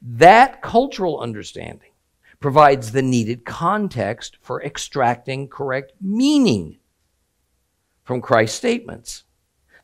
That 0.02 0.64
cultural 0.64 1.20
understanding 1.20 1.92
provides 2.40 2.92
the 2.92 3.04
needed 3.04 3.46
context 3.46 4.38
for 4.42 4.64
extracting 4.64 5.48
correct 5.48 5.94
meaning 6.02 6.80
from 8.04 8.22
Christ's 8.22 8.58
statements. 8.58 9.24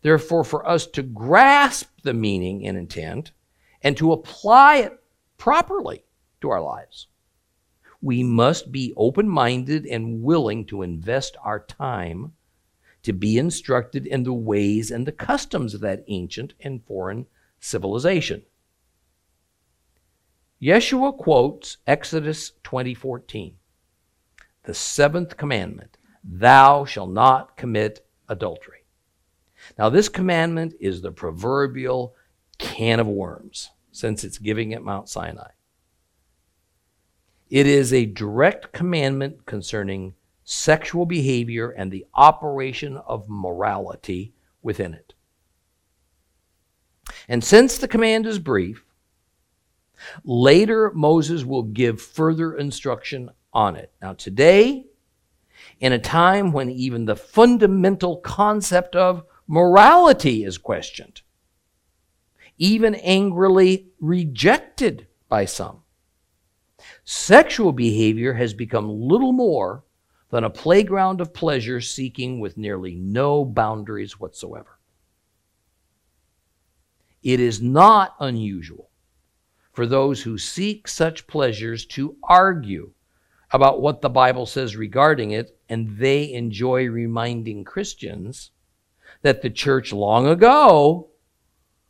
Therefore, 0.02 0.44
for 0.44 0.68
us 0.68 0.88
to 0.88 1.04
grasp 1.04 1.92
the 2.02 2.16
meaning 2.16 2.66
and 2.66 2.76
intent 2.76 3.34
and 3.84 3.96
to 3.98 4.12
apply 4.12 4.78
it 4.78 5.00
properly 5.38 6.06
to 6.42 6.50
our 6.50 6.62
lives, 6.62 7.06
we 8.02 8.24
must 8.24 8.72
be 8.72 8.94
open 8.98 9.30
minded 9.30 9.86
and 9.86 10.24
willing 10.24 10.66
to 10.66 10.82
invest 10.82 11.38
our 11.44 11.60
time 11.60 12.34
to 13.04 13.14
be 13.14 13.38
instructed 13.38 14.06
in 14.06 14.24
the 14.24 14.34
ways 14.34 14.92
and 14.92 15.06
the 15.06 15.12
customs 15.12 15.74
of 15.74 15.82
that 15.82 16.04
ancient 16.08 16.54
and 16.60 16.84
foreign 16.86 17.26
civilization. 17.60 18.44
Yeshua 20.62 21.18
quotes 21.18 21.78
Exodus 21.88 22.52
20:14, 22.64 23.56
the 24.64 24.74
seventh 24.74 25.38
commandment, 25.38 25.98
thou 26.24 26.86
shalt 26.86 27.12
not 27.12 27.58
commit 27.58 28.06
adultery. 28.30 28.86
Now, 29.78 29.90
this 29.90 30.10
commandment 30.10 30.74
is 30.80 31.02
the 31.02 31.12
proverbial 31.12 32.16
can 32.58 33.00
of 33.00 33.08
worms 33.08 33.72
since 33.92 34.24
it's 34.24 34.38
giving 34.38 34.74
at 34.74 34.84
Mount 34.84 35.10
Sinai. 35.10 35.52
It 37.52 37.68
is 37.68 37.92
a 37.92 38.06
direct 38.06 38.72
commandment 38.72 39.46
concerning 39.46 40.14
sexual 40.46 41.06
behavior 41.06 41.70
and 41.70 41.92
the 41.92 42.06
operation 42.14 42.96
of 42.96 43.28
morality 43.28 44.34
within 44.62 44.94
it. 44.94 45.14
And 47.28 47.44
since 47.44 47.78
the 47.78 47.90
command 47.90 48.26
is 48.26 48.40
brief, 48.40 48.86
later 50.24 50.94
Moses 50.96 51.44
will 51.44 51.64
give 51.64 52.02
further 52.02 52.56
instruction 52.56 53.30
on 53.52 53.76
it. 53.76 53.92
Now, 54.02 54.14
today, 54.14 54.86
in 55.82 55.92
a 55.92 56.00
time 56.00 56.54
when 56.54 56.70
even 56.70 57.04
the 57.04 57.18
fundamental 57.18 58.16
concept 58.22 58.96
of 58.96 59.26
morality 59.46 60.46
is 60.46 60.58
questioned, 60.58 61.22
even 62.58 62.96
angrily 62.96 63.88
rejected 64.00 65.08
by 65.28 65.44
some. 65.44 65.81
Sexual 67.04 67.74
behavior 67.74 68.34
has 68.34 68.54
become 68.54 68.90
little 68.90 69.34
more 69.34 69.84
than 70.30 70.44
a 70.44 70.50
playground 70.50 71.20
of 71.20 71.34
pleasure 71.34 71.82
seeking 71.82 72.40
with 72.40 72.58
nearly 72.58 72.96
no 72.96 73.44
boundaries 73.44 74.20
whatsoever. 74.20 74.80
It 77.24 77.40
is 77.40 77.62
not 77.62 78.16
unusual 78.20 78.90
for 79.74 79.86
those 79.86 80.22
who 80.22 80.38
seek 80.38 80.88
such 80.88 81.28
pleasures 81.28 81.86
to 81.88 82.16
argue 82.24 82.92
about 83.52 83.82
what 83.82 84.02
the 84.02 84.10
Bible 84.10 84.46
says 84.46 84.76
regarding 84.76 85.32
it, 85.32 85.58
and 85.70 85.98
they 85.98 86.32
enjoy 86.32 86.88
reminding 86.88 87.64
Christians 87.64 88.52
that 89.22 89.42
the 89.42 89.50
church 89.50 89.92
long 89.92 90.28
ago 90.28 91.10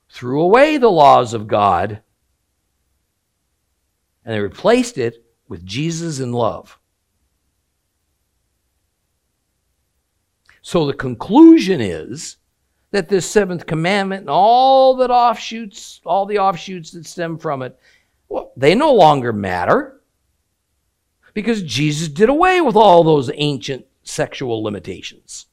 threw 0.10 0.42
away 0.42 0.78
the 0.78 0.90
laws 0.90 1.34
of 1.34 1.48
God 1.48 2.02
and 4.26 4.34
they 4.34 4.40
replaced 4.40 4.98
it 4.98 5.26
with 5.48 5.66
Jesus 5.66 6.20
in 6.20 6.32
love. 6.32 6.78
So 10.62 10.86
the 10.86 10.94
conclusion 10.94 11.82
is 11.82 12.38
that 12.92 13.10
this 13.10 13.30
seventh 13.30 13.66
commandment 13.66 14.22
and 14.22 14.30
all 14.30 14.96
that 14.98 15.10
offshoots, 15.10 16.02
all 16.06 16.26
the 16.26 16.40
offshoots 16.40 16.92
that 16.92 17.06
stem 17.06 17.38
from 17.38 17.62
it, 17.62 17.78
well, 18.30 18.52
they 18.56 18.76
no 18.76 18.94
longer 18.94 19.34
matter 19.34 20.02
because 21.34 21.64
Jesus 21.64 22.08
did 22.08 22.30
away 22.30 22.62
with 22.62 22.76
all 22.76 23.04
those 23.04 23.32
ancient 23.34 23.86
sexual 24.04 24.64
limitations. 24.64 25.48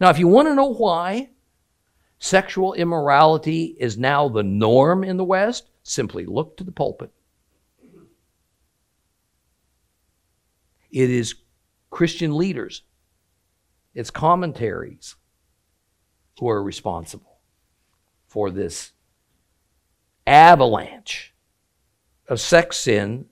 Now, 0.00 0.10
if 0.10 0.18
you 0.18 0.28
want 0.28 0.48
to 0.48 0.54
know 0.54 0.72
why 0.72 1.30
sexual 2.18 2.74
immorality 2.74 3.76
is 3.78 3.98
now 3.98 4.28
the 4.28 4.42
norm 4.42 5.04
in 5.04 5.16
the 5.16 5.24
West, 5.24 5.70
simply 5.86 6.26
look 6.26 6.56
to 6.56 6.64
the 6.64 6.72
pulpit. 6.72 7.12
It 10.90 11.10
is 11.10 11.34
Christian 11.90 12.36
leaders, 12.36 12.82
it's 13.94 14.10
commentaries 14.10 15.16
who 16.38 16.48
are 16.48 16.62
responsible 16.62 17.38
for 18.26 18.50
this 18.50 18.92
avalanche 20.26 21.34
of 22.28 22.40
sex 22.40 22.76
sin 22.78 23.26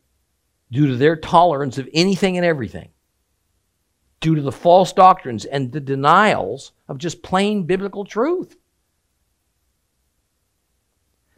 due 0.70 0.87
to 0.87 0.96
their 0.96 1.16
tolerance 1.16 1.76
of 1.76 1.88
anything 1.92 2.37
and 2.37 2.46
everything, 2.46 2.90
due 4.20 4.34
to 4.37 4.42
the 4.42 4.52
false 4.52 4.92
doctrines 4.92 5.44
and 5.44 5.73
the 5.73 5.80
denials 5.80 6.73
of 6.88 6.99
just 6.99 7.23
plain 7.23 7.64
biblical 7.64 8.04
truth. 8.04 8.56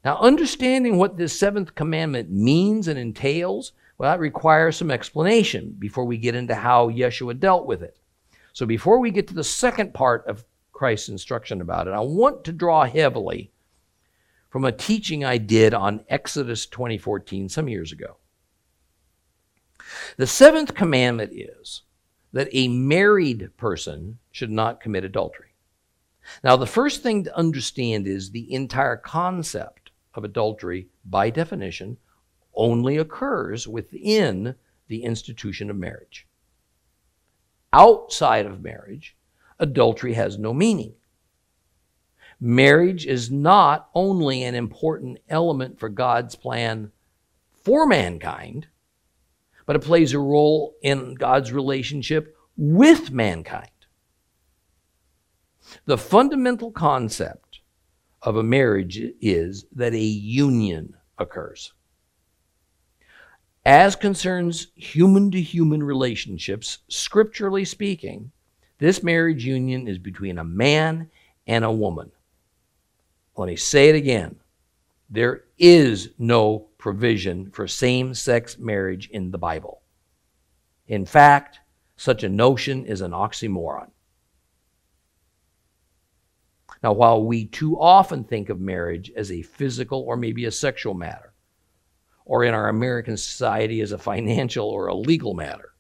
Now, 0.07 0.19
understanding 0.19 0.99
what 0.99 1.17
this 1.17 1.37
seventh 1.37 1.75
commandment 1.75 2.31
means 2.31 2.87
and 2.87 2.97
entails, 2.97 3.73
well, 3.99 4.09
that 4.09 4.21
requires 4.21 4.77
some 4.77 4.93
explanation 4.93 5.75
before 5.81 6.05
we 6.05 6.17
get 6.17 6.37
into 6.37 6.55
how 6.55 6.89
Yeshua 6.89 7.41
dealt 7.41 7.67
with 7.67 7.83
it. 7.83 7.99
So, 8.53 8.67
before 8.67 9.01
we 9.01 9.11
get 9.11 9.27
to 9.27 9.35
the 9.35 9.43
second 9.43 9.95
part 9.95 10.25
of 10.29 10.45
Christ's 10.71 11.09
instruction 11.09 11.61
about 11.61 11.89
it, 11.89 11.91
I 11.91 11.99
want 11.99 12.45
to 12.45 12.53
draw 12.53 12.85
heavily 12.85 13.51
from 14.49 14.65
a 14.65 14.71
teaching 14.71 15.25
I 15.25 15.39
did 15.39 15.75
on 15.75 16.05
Exodus 16.09 16.67
2014 16.67 17.49
some 17.49 17.69
years 17.69 17.91
ago. 17.91 18.19
The 20.19 20.29
seventh 20.29 20.77
commandment 20.77 21.33
is 21.35 21.83
that 22.33 22.49
a 22.53 22.69
married 22.69 23.51
person 23.57 24.21
should 24.31 24.53
not 24.53 24.81
commit 24.81 25.03
adultery. 25.03 25.57
Now, 26.45 26.55
the 26.55 26.65
first 26.65 27.03
thing 27.03 27.25
to 27.25 27.37
understand 27.37 28.07
is 28.07 28.31
the 28.31 28.53
entire 28.55 28.97
concept 28.97 29.86
of 30.17 30.25
adultery, 30.25 30.89
by 31.05 31.31
definition, 31.31 31.99
only 32.55 32.97
occurs 32.97 33.69
within 33.69 34.55
the 34.89 35.03
institution 35.03 35.71
of 35.71 35.77
marriage. 35.77 36.27
Outside 37.73 38.47
of 38.47 38.63
marriage, 38.63 39.17
adultery 39.59 40.15
has 40.15 40.39
no 40.39 40.55
meaning. 40.55 40.95
Marriage 42.41 43.07
is 43.07 43.31
not 43.31 43.89
only 43.95 44.43
an 44.43 44.55
important 44.55 45.19
element 45.29 45.79
for 45.79 45.89
God's 45.89 46.35
plan 46.35 46.93
for 47.65 47.87
mankind, 47.87 48.69
but 49.65 49.77
it 49.77 49.83
plays 49.83 50.13
a 50.13 50.19
role 50.19 50.77
in 50.83 51.15
God's 51.15 51.53
relationship 51.53 52.37
with 52.57 53.11
mankind. 53.11 53.71
The 55.85 55.99
fundamental 55.99 56.71
concept 56.71 57.46
of 58.27 58.37
a 58.37 58.43
marriage 58.43 59.01
is 59.21 59.65
that 59.73 59.95
a 59.95 59.99
union 59.99 60.95
occurs. 61.17 61.73
As 63.65 63.95
concerns 63.95 64.67
human 64.75 65.31
to 65.31 65.41
human 65.41 65.83
relationships, 65.83 66.79
scripturally 66.89 67.65
speaking, 67.65 68.33
this 68.79 69.03
marriage 69.03 69.45
union 69.45 69.87
is 69.87 69.99
between 69.99 70.39
a 70.39 70.45
man 70.45 71.09
and 71.47 71.65
a 71.65 71.73
woman. 71.73 72.11
Let 73.37 73.47
me 73.47 73.57
say 73.57 73.89
it 73.91 73.95
again. 73.95 74.37
There 75.09 75.45
is 75.57 76.11
no 76.19 76.67
provision 76.79 77.51
for 77.53 77.69
same 77.69 78.13
sex 78.13 78.59
marriage 78.59 79.09
in 79.09 79.31
the 79.31 79.39
Bible. 79.39 79.83
In 80.89 81.07
fact, 81.07 81.61
such 81.97 82.25
a 82.25 82.29
notion 82.29 82.85
is 82.87 83.03
an 83.03 83.13
oxymoron. 83.13 83.91
Now, 86.83 86.93
while 86.93 87.25
we 87.25 87.47
too 87.47 87.79
often 87.79 88.25
think 88.25 88.49
of 88.49 88.61
marriage 88.61 89.11
as 89.17 89.33
a 89.33 89.43
physical 89.43 90.01
or 90.01 90.17
maybe 90.17 90.45
a 90.45 90.51
sexual 90.51 90.95
matter, 90.95 91.33
or 92.25 92.45
in 92.45 92.55
our 92.55 92.69
American 92.69 93.17
society 93.17 93.81
as 93.81 93.93
a 93.93 93.99
financial 93.99 94.69
or 94.69 94.89
a 94.89 94.95
legal 94.95 95.35
matter, 95.35 95.73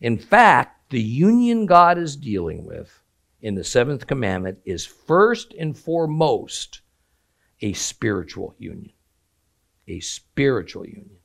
in 0.00 0.18
fact, 0.18 0.90
the 0.90 1.00
union 1.00 1.66
God 1.66 1.98
is 1.98 2.16
dealing 2.16 2.64
with 2.64 3.02
in 3.40 3.54
the 3.54 3.64
seventh 3.64 4.06
commandment 4.06 4.58
is 4.64 4.84
first 4.84 5.54
and 5.58 5.76
foremost 5.76 6.80
a 7.60 7.72
spiritual 7.72 8.54
union 8.58 8.92
a 9.88 10.00
spiritual 10.00 10.86
union. 10.86 11.18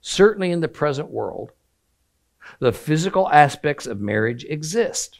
Certainly 0.00 0.50
in 0.50 0.60
the 0.60 0.68
present 0.68 1.10
world, 1.10 1.52
the 2.58 2.72
physical 2.72 3.28
aspects 3.30 3.86
of 3.86 4.00
marriage 4.00 4.44
exist, 4.44 5.19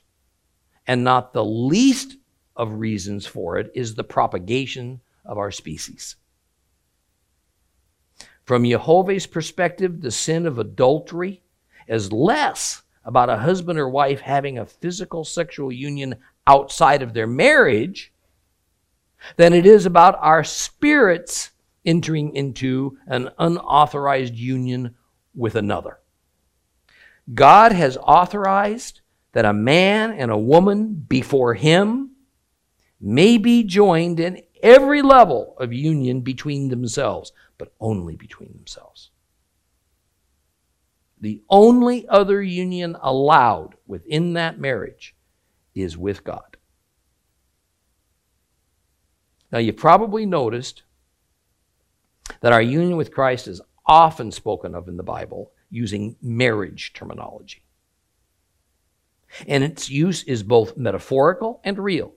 and 0.90 1.04
not 1.04 1.32
the 1.32 1.44
least 1.44 2.16
of 2.56 2.80
reasons 2.80 3.24
for 3.24 3.58
it 3.58 3.70
is 3.76 3.94
the 3.94 4.02
propagation 4.02 5.00
of 5.24 5.38
our 5.38 5.52
species. 5.52 6.16
From 8.42 8.64
Jehovah's 8.64 9.28
perspective, 9.28 10.00
the 10.00 10.10
sin 10.10 10.46
of 10.46 10.58
adultery 10.58 11.44
is 11.86 12.12
less 12.12 12.82
about 13.04 13.30
a 13.30 13.36
husband 13.36 13.78
or 13.78 13.88
wife 13.88 14.20
having 14.20 14.58
a 14.58 14.66
physical 14.66 15.24
sexual 15.24 15.70
union 15.70 16.16
outside 16.48 17.02
of 17.02 17.14
their 17.14 17.28
marriage 17.28 18.12
than 19.36 19.52
it 19.52 19.66
is 19.66 19.86
about 19.86 20.18
our 20.18 20.42
spirits 20.42 21.52
entering 21.84 22.34
into 22.34 22.98
an 23.06 23.30
unauthorized 23.38 24.34
union 24.34 24.96
with 25.36 25.54
another. 25.54 26.00
God 27.32 27.70
has 27.70 27.96
authorized 27.96 28.99
that 29.32 29.44
a 29.44 29.52
man 29.52 30.12
and 30.12 30.30
a 30.30 30.38
woman 30.38 30.94
before 30.94 31.54
him 31.54 32.10
may 33.00 33.38
be 33.38 33.62
joined 33.64 34.20
in 34.20 34.42
every 34.62 35.02
level 35.02 35.56
of 35.58 35.72
union 35.72 36.20
between 36.20 36.68
themselves, 36.68 37.32
but 37.58 37.72
only 37.80 38.16
between 38.16 38.52
themselves. 38.52 39.10
The 41.20 41.42
only 41.48 42.08
other 42.08 42.42
union 42.42 42.96
allowed 43.00 43.74
within 43.86 44.34
that 44.34 44.58
marriage 44.58 45.14
is 45.74 45.96
with 45.96 46.24
God. 46.24 46.56
Now, 49.52 49.58
you've 49.58 49.76
probably 49.76 50.26
noticed 50.26 50.82
that 52.40 52.52
our 52.52 52.62
union 52.62 52.96
with 52.96 53.12
Christ 53.12 53.48
is 53.48 53.60
often 53.84 54.30
spoken 54.30 54.74
of 54.74 54.88
in 54.88 54.96
the 54.96 55.02
Bible 55.02 55.52
using 55.70 56.16
marriage 56.22 56.92
terminology. 56.92 57.62
And 59.46 59.62
its 59.62 59.88
use 59.88 60.22
is 60.24 60.42
both 60.42 60.76
metaphorical 60.76 61.60
and 61.64 61.78
real. 61.78 62.12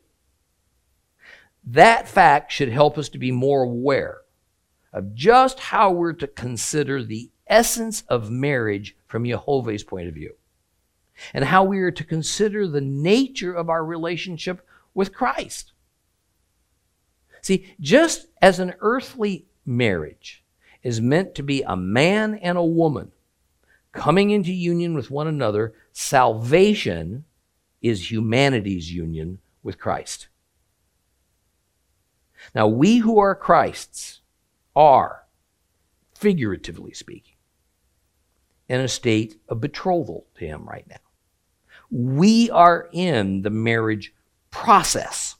That 1.66 2.08
fact 2.08 2.52
should 2.52 2.70
help 2.70 2.98
us 2.98 3.10
to 3.10 3.18
be 3.18 3.32
more 3.32 3.64
aware 3.64 4.22
of 4.92 5.16
just 5.16 5.60
how 5.60 5.92
we're 5.92 6.14
to 6.14 6.28
consider 6.28 7.04
the 7.04 7.30
essence 7.48 8.04
of 8.10 8.32
marriage 8.32 8.96
from 9.08 9.26
Jehovah's 9.26 9.84
point 9.84 10.08
of 10.08 10.14
view, 10.14 10.36
and 11.34 11.46
how 11.46 11.64
we 11.64 11.80
are 11.80 11.92
to 11.92 12.04
consider 12.04 12.68
the 12.68 12.82
nature 12.82 13.54
of 13.54 13.70
our 13.70 13.86
relationship 13.86 14.66
with 14.94 15.14
Christ. 15.14 15.72
See, 17.42 17.76
just 17.80 18.28
as 18.42 18.60
an 18.60 18.74
earthly 18.80 19.46
marriage 19.66 20.44
is 20.82 21.02
meant 21.02 21.36
to 21.36 21.44
be 21.44 21.62
a 21.62 21.76
man 21.76 22.36
and 22.36 22.58
a 22.58 22.64
woman 22.64 23.12
coming 23.92 24.32
into 24.32 24.52
union 24.52 24.94
with 24.96 25.12
one 25.12 25.28
another. 25.28 25.74
Salvation 25.94 27.24
is 27.82 28.12
humanity's 28.12 28.92
union 28.92 29.40
with 29.62 29.80
Christ. 29.80 30.28
Now, 32.54 32.68
we 32.68 32.98
who 32.98 33.20
are 33.20 33.36
Christ's 33.36 34.22
are, 34.76 35.24
figuratively 36.16 36.94
speaking, 36.94 37.36
in 38.68 38.82
a 38.82 38.88
state 38.88 39.40
of 39.48 39.62
betrothal 39.62 40.26
to 40.36 40.46
Him 40.46 40.68
right 40.68 40.86
now. 40.90 40.98
We 41.90 42.50
are 42.50 42.90
in 42.92 43.44
the 43.44 43.50
marriage 43.52 44.14
process. 44.50 45.36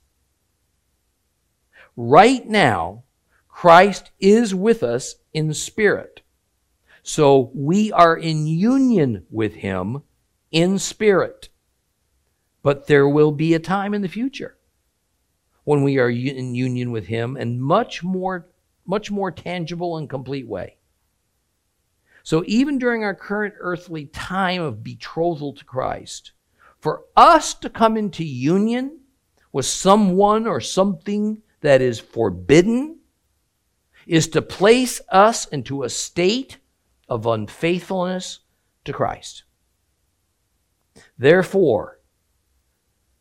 Right 1.96 2.48
now, 2.48 3.04
Christ 3.48 4.12
is 4.20 4.54
with 4.54 4.84
us 4.84 5.16
in 5.34 5.54
spirit. 5.54 6.22
So 7.02 7.52
we 7.54 7.92
are 7.92 8.16
in 8.16 8.48
union 8.48 9.26
with 9.30 9.56
him 9.56 10.04
in 10.54 10.80
spirit. 10.80 11.50
But 12.62 12.88
there 12.88 13.10
will 13.10 13.34
be 13.34 13.54
a 13.54 13.60
time 13.60 13.94
in 13.94 14.02
the 14.02 14.08
future 14.08 14.56
when 15.66 15.84
we 15.84 15.98
are 16.00 16.10
in 16.10 16.56
union 16.56 16.92
with 16.92 17.08
him 17.08 17.36
in 17.36 17.60
much 17.60 18.04
more 18.04 18.48
much 18.86 19.10
more 19.10 19.32
tangible 19.32 19.98
and 19.98 20.10
complete 20.10 20.48
way. 20.48 20.76
So 22.22 22.44
even 22.48 22.78
during 22.78 23.04
our 23.04 23.16
current 23.16 23.54
earthly 23.60 24.06
time 24.08 24.62
of 24.62 24.84
betrothal 24.84 25.54
to 25.54 25.64
Christ, 25.64 26.34
for 26.80 27.06
us 27.16 27.54
to 27.56 27.70
come 27.70 27.96
into 27.96 28.26
union 28.26 29.00
with 29.54 29.66
someone 29.66 30.48
or 30.48 30.60
something 30.60 31.42
that 31.62 31.82
is 31.82 32.00
forbidden 32.00 33.00
is 34.06 34.28
to 34.30 34.42
place 34.42 35.00
us 35.10 35.46
into 35.46 35.84
a 35.84 35.90
state 35.90 36.58
of 37.08 37.26
unfaithfulness 37.26 38.40
to 38.84 38.92
Christ. 38.92 39.44
Therefore, 41.18 42.00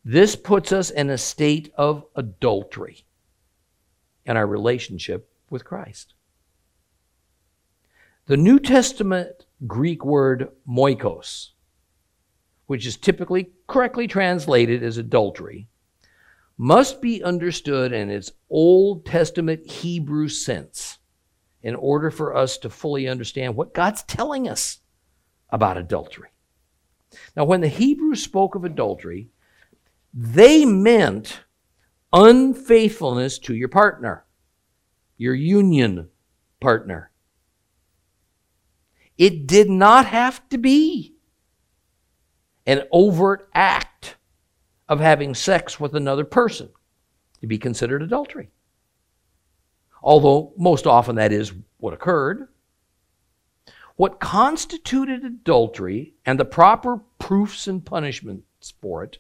this 0.05 0.35
puts 0.35 0.73
us 0.73 0.91
in 0.91 1.11
a 1.11 1.19
state 1.19 1.73
of 1.77 2.05
adultery 2.17 3.05
in 4.25 4.37
our 4.37 4.47
relationship 4.47 5.31
with 5.51 5.65
Christ. 5.65 6.15
The 8.27 8.37
New 8.37 8.59
Testament 8.59 9.47
Greek 9.67 10.05
word 10.05 10.49
moikos, 10.69 11.51
which 12.67 12.87
is 12.87 12.97
typically 12.97 13.51
correctly 13.67 14.07
translated 14.07 14.83
as 14.83 14.97
adultery, 14.97 15.69
must 16.57 17.01
be 17.01 17.23
understood 17.23 17.93
in 17.93 18.11
its 18.11 18.33
Old 18.51 19.07
Testament 19.07 19.69
Hebrew 19.71 20.29
sense 20.29 20.99
in 21.63 21.75
order 21.75 22.11
for 22.11 22.37
us 22.37 22.59
to 22.59 22.71
fully 22.71 23.09
understand 23.09 23.57
what 23.57 23.75
God's 23.75 24.03
telling 24.03 24.49
us 24.49 24.81
about 25.51 25.79
adultery. 25.79 26.32
Now, 27.37 27.45
when 27.45 27.61
the 27.61 27.69
Hebrews 27.69 28.23
spoke 28.23 28.55
of 28.55 28.65
adultery, 28.65 29.29
they 30.15 30.65
meant 30.65 31.41
unfaithfulness 32.13 33.39
to 33.41 33.55
your 33.55 33.69
partner, 33.69 34.25
your 35.17 35.35
union 35.35 36.09
partner. 36.61 37.11
It 39.17 39.47
did 39.47 39.71
not 39.71 40.07
have 40.07 40.47
to 40.51 40.59
be 40.59 41.15
an 42.67 42.83
overt 42.93 43.49
act 43.55 44.17
of 44.89 45.01
having 45.01 45.35
sex 45.35 45.81
with 45.81 45.95
another 45.95 46.25
person 46.25 46.69
to 47.41 47.47
be 47.47 47.59
considered 47.59 48.03
adultery. 48.03 48.51
Although 50.03 50.53
most 50.57 50.87
often 50.87 51.17
that 51.17 51.33
is 51.33 51.53
what 51.79 51.95
occurred. 51.95 52.49
What 54.03 54.19
constituted 54.19 55.25
adultery 55.25 56.15
and 56.27 56.37
the 56.37 56.45
proper 56.45 57.03
proofs 57.21 57.69
and 57.69 57.85
punishments 57.85 58.75
for 58.81 59.05
it 59.05 59.19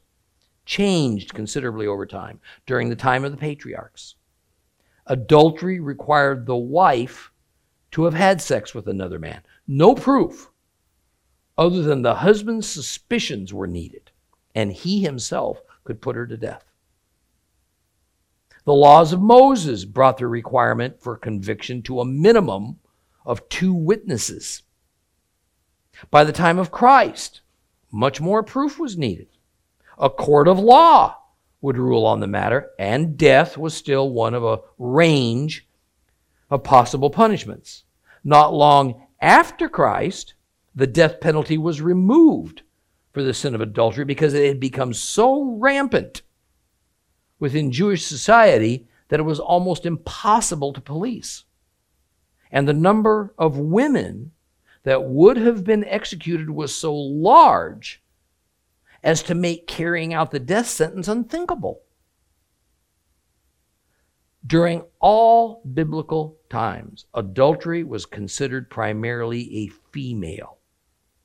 changed 0.66 1.35
considerably 1.35 1.87
over 1.87 2.05
time 2.05 2.40
during 2.66 2.88
the 2.88 2.97
time 2.97 3.25
of 3.25 3.31
the 3.31 3.37
patriarchs. 3.37 4.16
Adultery 5.07 5.79
required 5.79 6.47
the 6.47 6.57
wife 6.57 7.31
to 7.92 8.07
have 8.07 8.14
had 8.14 8.40
sex 8.40 8.75
with 8.75 8.88
another 8.88 9.21
man. 9.21 9.42
No 9.68 9.95
proof 9.95 10.51
other 11.57 11.83
than 11.83 12.03
the 12.03 12.16
husband's 12.16 12.66
suspicions 12.66 13.55
were 13.55 13.68
needed, 13.68 14.11
and 14.53 14.73
he 14.73 15.01
himself 15.01 15.62
could 15.85 16.03
put 16.03 16.16
her 16.16 16.27
to 16.27 16.37
death. 16.37 16.64
The 18.64 18.75
laws 18.75 19.12
of 19.12 19.23
Moses 19.23 19.85
brought 19.85 20.18
the 20.18 20.27
requirement 20.27 21.01
for 21.01 21.16
conviction 21.16 21.83
to 21.83 22.01
a 22.01 22.05
minimum 22.05 22.81
of 23.25 23.49
two 23.49 23.73
witnesses. 23.73 24.64
By 26.11 26.25
the 26.25 26.33
time 26.33 26.59
of 26.59 26.71
Christ, 26.71 27.41
much 27.91 28.21
more 28.21 28.43
proof 28.43 28.79
was 28.79 28.97
needed. 28.97 29.29
A 29.99 30.11
court 30.11 30.49
of 30.49 30.59
law 30.59 31.17
would 31.61 31.79
rule 31.79 32.05
on 32.05 32.21
the 32.21 32.27
matter, 32.27 32.71
and 32.79 33.17
death 33.17 33.57
was 33.57 33.75
still 33.75 34.11
one 34.11 34.35
of 34.35 34.45
a 34.45 34.61
range 34.79 35.69
of 36.51 36.65
possible 36.65 37.11
punishments. 37.11 37.85
Not 38.25 38.53
long 38.53 39.07
after 39.21 39.69
Christ, 39.69 40.35
the 40.75 40.87
death 40.87 41.21
penalty 41.21 41.57
was 41.57 41.81
removed 41.81 42.62
for 43.12 43.23
the 43.23 43.35
sin 43.35 43.55
of 43.55 43.61
adultery 43.61 44.05
because 44.05 44.35
it 44.35 44.47
had 44.47 44.61
become 44.61 44.93
so 44.93 45.57
rampant 45.59 46.23
within 47.38 47.71
Jewish 47.71 48.05
society 48.07 48.88
that 49.09 49.21
it 49.21 49.25
was 49.25 49.38
almost 49.38 49.85
impossible 49.85 50.73
to 50.73 50.81
police. 50.81 51.45
And 52.51 52.67
the 52.67 52.73
number 52.73 53.35
of 53.38 53.59
women 53.59 54.33
that 54.85 55.05
would 55.05 55.37
have 55.37 55.64
been 55.64 55.85
executed 55.85 56.51
was 56.51 56.75
so 56.75 56.95
large 56.95 58.03
as 59.03 59.23
to 59.25 59.35
make 59.35 59.66
carrying 59.66 60.12
out 60.12 60.31
the 60.31 60.38
death 60.38 60.68
sentence 60.68 61.09
unthinkable. 61.09 61.83
During 64.45 64.85
all 65.01 65.62
biblical 65.73 66.37
times, 66.51 67.07
adultery 67.14 67.85
was 67.85 68.07
considered 68.07 68.71
primarily 68.71 69.57
a 69.59 69.68
female 69.92 70.59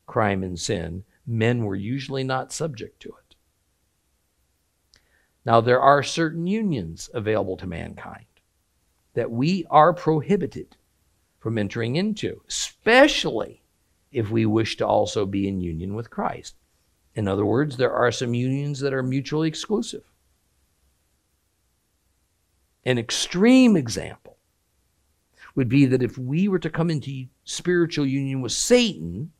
crime 0.05 0.43
and 0.43 0.57
sin. 0.59 1.03
Men 1.25 1.65
were 1.65 1.75
usually 1.75 2.23
not 2.23 2.53
subject 2.53 3.01
to 3.01 3.09
it. 3.09 3.35
Now, 5.45 5.61
there 5.61 5.81
are 5.81 6.03
certain 6.03 6.47
unions 6.47 7.09
available 7.13 7.57
to 7.57 7.67
mankind 7.67 8.25
that 9.13 9.31
we 9.31 9.65
are 9.69 9.93
prohibited 9.93 10.76
from 11.47 11.57
entering 11.57 11.95
into, 11.95 12.41
especially 12.49 13.61
if 14.11 14.29
we 14.29 14.45
wish 14.45 14.75
to 14.75 14.85
also 14.85 15.25
be 15.25 15.47
in 15.47 15.61
union 15.61 15.95
with 15.95 16.09
Christ. 16.09 16.55
In 17.15 17.25
other 17.25 17.45
words, 17.45 17.77
there 17.77 17.93
are 17.93 18.11
some 18.11 18.33
unions 18.33 18.81
that 18.81 18.93
are 18.93 19.01
mutually 19.01 19.47
exclusive. 19.47 20.03
An 22.83 22.97
extreme 22.97 23.77
example 23.77 24.35
would 25.55 25.69
be 25.69 25.85
that 25.85 26.03
if 26.03 26.17
we 26.17 26.49
were 26.49 26.59
to 26.59 26.69
come 26.69 26.89
into 26.89 27.27
spiritual 27.45 28.05
union 28.05 28.41
with 28.41 28.51
Satan, 28.51 29.31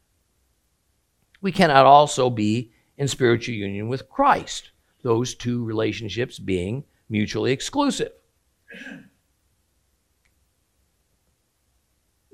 we 1.41 1.51
cannot 1.51 1.85
also 1.85 2.29
be 2.29 2.71
in 2.95 3.09
spiritual 3.09 3.55
union 3.55 3.89
with 3.89 4.07
Christ, 4.07 4.71
those 5.01 5.35
two 5.35 5.61
relationships 5.61 6.39
being 6.39 6.85
mutually 7.09 7.51
exclusive. 7.51 8.13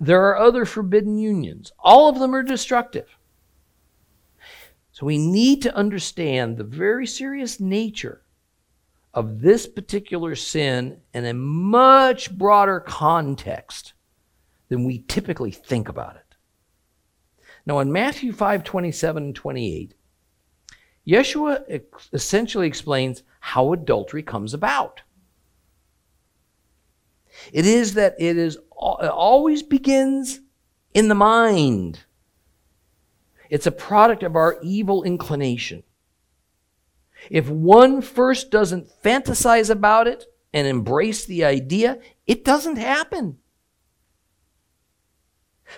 There 0.03 0.27
are 0.27 0.37
other 0.37 0.65
forbidden 0.65 1.17
unions. 1.17 1.71
All 1.79 2.09
of 2.09 2.19
them 2.19 2.35
are 2.35 2.43
destructive. 2.43 3.17
So 4.91 5.05
we 5.05 5.17
need 5.17 5.61
to 5.61 5.73
understand 5.73 6.57
the 6.57 6.65
very 6.65 7.07
serious 7.07 7.61
nature 7.61 8.21
of 9.13 9.39
this 9.39 9.65
particular 9.65 10.35
sin 10.35 10.99
in 11.13 11.23
a 11.23 11.33
much 11.33 12.37
broader 12.37 12.81
context 12.81 13.93
than 14.67 14.83
we 14.83 15.05
typically 15.07 15.51
think 15.51 15.87
about 15.87 16.17
it. 16.17 16.35
Now, 17.65 17.79
in 17.79 17.89
Matthew 17.89 18.33
5 18.33 18.61
27 18.65 19.23
and 19.23 19.35
28, 19.35 19.93
Yeshua 21.07 21.81
essentially 22.11 22.67
explains 22.67 23.23
how 23.39 23.71
adultery 23.71 24.21
comes 24.21 24.53
about. 24.53 25.01
It 27.51 27.65
is 27.65 27.93
that 27.95 28.15
it 28.19 28.37
is 28.37 28.55
it 28.55 28.61
always 29.11 29.63
begins 29.63 30.39
in 30.93 31.07
the 31.07 31.15
mind. 31.15 32.01
It's 33.49 33.67
a 33.67 33.71
product 33.71 34.23
of 34.23 34.35
our 34.35 34.57
evil 34.61 35.03
inclination. 35.03 35.83
If 37.29 37.49
one 37.49 38.01
first 38.01 38.51
doesn't 38.51 38.89
fantasize 39.03 39.69
about 39.69 40.07
it 40.07 40.25
and 40.53 40.67
embrace 40.67 41.25
the 41.25 41.43
idea, 41.45 41.99
it 42.27 42.43
doesn't 42.43 42.77
happen. 42.77 43.37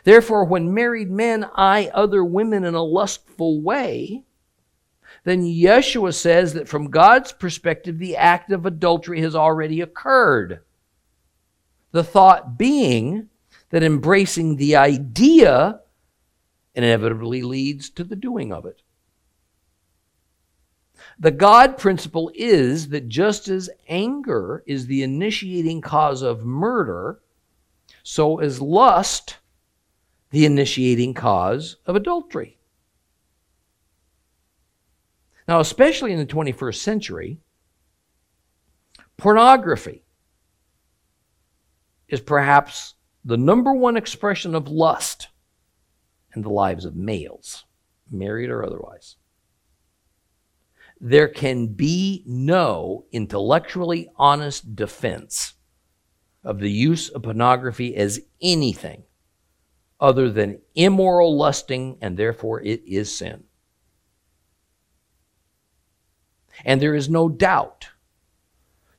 Therefore, 0.03 0.45
when 0.45 0.73
married 0.73 1.09
men 1.09 1.45
eye 1.55 1.89
other 1.93 2.23
women 2.23 2.63
in 2.63 2.75
a 2.75 2.83
lustful 2.83 3.61
way, 3.61 4.23
then 5.23 5.43
Yeshua 5.43 6.13
says 6.13 6.53
that 6.53 6.67
from 6.67 6.89
God's 6.89 7.31
perspective, 7.31 7.97
the 7.97 8.17
act 8.17 8.51
of 8.51 8.65
adultery 8.65 9.21
has 9.21 9.35
already 9.35 9.81
occurred. 9.81 10.61
The 11.95 12.03
thought 12.03 12.57
being 12.57 13.29
that 13.69 13.81
embracing 13.81 14.57
the 14.57 14.75
idea 14.75 15.79
inevitably 16.73 17.41
leads 17.41 17.89
to 17.91 18.03
the 18.03 18.17
doing 18.17 18.51
of 18.51 18.65
it. 18.65 18.81
The 21.17 21.31
God 21.31 21.77
principle 21.77 22.33
is 22.35 22.89
that 22.89 23.07
just 23.07 23.47
as 23.47 23.69
anger 23.87 24.61
is 24.67 24.87
the 24.87 25.03
initiating 25.03 25.79
cause 25.79 26.21
of 26.21 26.43
murder, 26.43 27.21
so 28.03 28.39
is 28.39 28.59
lust 28.59 29.37
the 30.31 30.45
initiating 30.45 31.13
cause 31.13 31.77
of 31.85 31.95
adultery. 31.95 32.57
Now, 35.47 35.61
especially 35.61 36.11
in 36.11 36.19
the 36.19 36.25
21st 36.25 36.75
century, 36.75 37.39
pornography 39.15 40.04
is 42.07 42.21
perhaps 42.21 42.95
the 43.23 43.37
number 43.37 43.73
one 43.73 43.97
expression 43.97 44.53
of 44.55 44.67
lust 44.67 45.29
in 46.35 46.41
the 46.41 46.49
lives 46.49 46.85
of 46.85 46.95
males, 46.95 47.65
married 48.11 48.49
or 48.49 48.63
otherwise. 48.63 49.15
There 50.99 51.27
can 51.27 51.67
be 51.67 52.23
no 52.25 53.05
intellectually 53.11 54.09
honest 54.15 54.75
defense 54.75 55.53
of 56.43 56.59
the 56.59 56.71
use 56.71 57.09
of 57.09 57.23
pornography 57.23 57.95
as 57.95 58.21
anything 58.41 59.03
other 59.99 60.29
than 60.29 60.61
immoral 60.75 61.35
lusting, 61.35 61.97
and 62.01 62.17
therefore 62.17 62.61
it 62.61 62.83
is 62.85 63.17
sin. 63.17 63.43
And 66.63 66.81
there 66.81 66.95
is 66.95 67.09
no 67.09 67.27
doubt 67.27 67.89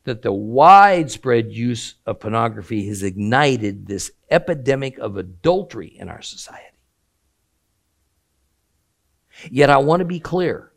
that 0.06 0.22
the 0.22 0.32
widespread 0.32 1.52
use 1.52 1.96
of 2.06 2.20
pornography 2.20 2.86
has 2.88 3.02
ignited 3.02 3.86
this 3.86 4.12
epidemic 4.30 4.98
of 4.98 5.16
adultery 5.16 5.88
in 5.88 6.08
our 6.08 6.22
society. 6.22 6.78
Yet 9.50 9.68
I 9.68 9.76
want 9.78 10.00
to 10.00 10.06
be 10.06 10.20
clear. 10.20 10.72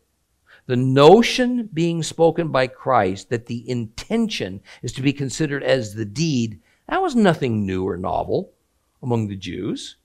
The 0.65 0.75
notion 0.75 1.69
being 1.71 2.03
spoken 2.03 2.49
by 2.49 2.67
Christ 2.67 3.29
that 3.29 3.45
the 3.45 3.67
intention 3.69 4.61
is 4.81 4.91
to 4.93 5.01
be 5.01 5.13
considered 5.13 5.63
as 5.63 5.93
the 5.93 6.05
deed, 6.05 6.59
that 6.87 7.01
was 7.01 7.15
nothing 7.15 7.65
new 7.65 7.87
or 7.87 7.97
novel 7.97 8.53
among 9.01 9.27
the 9.27 9.35
Jews. 9.35 9.97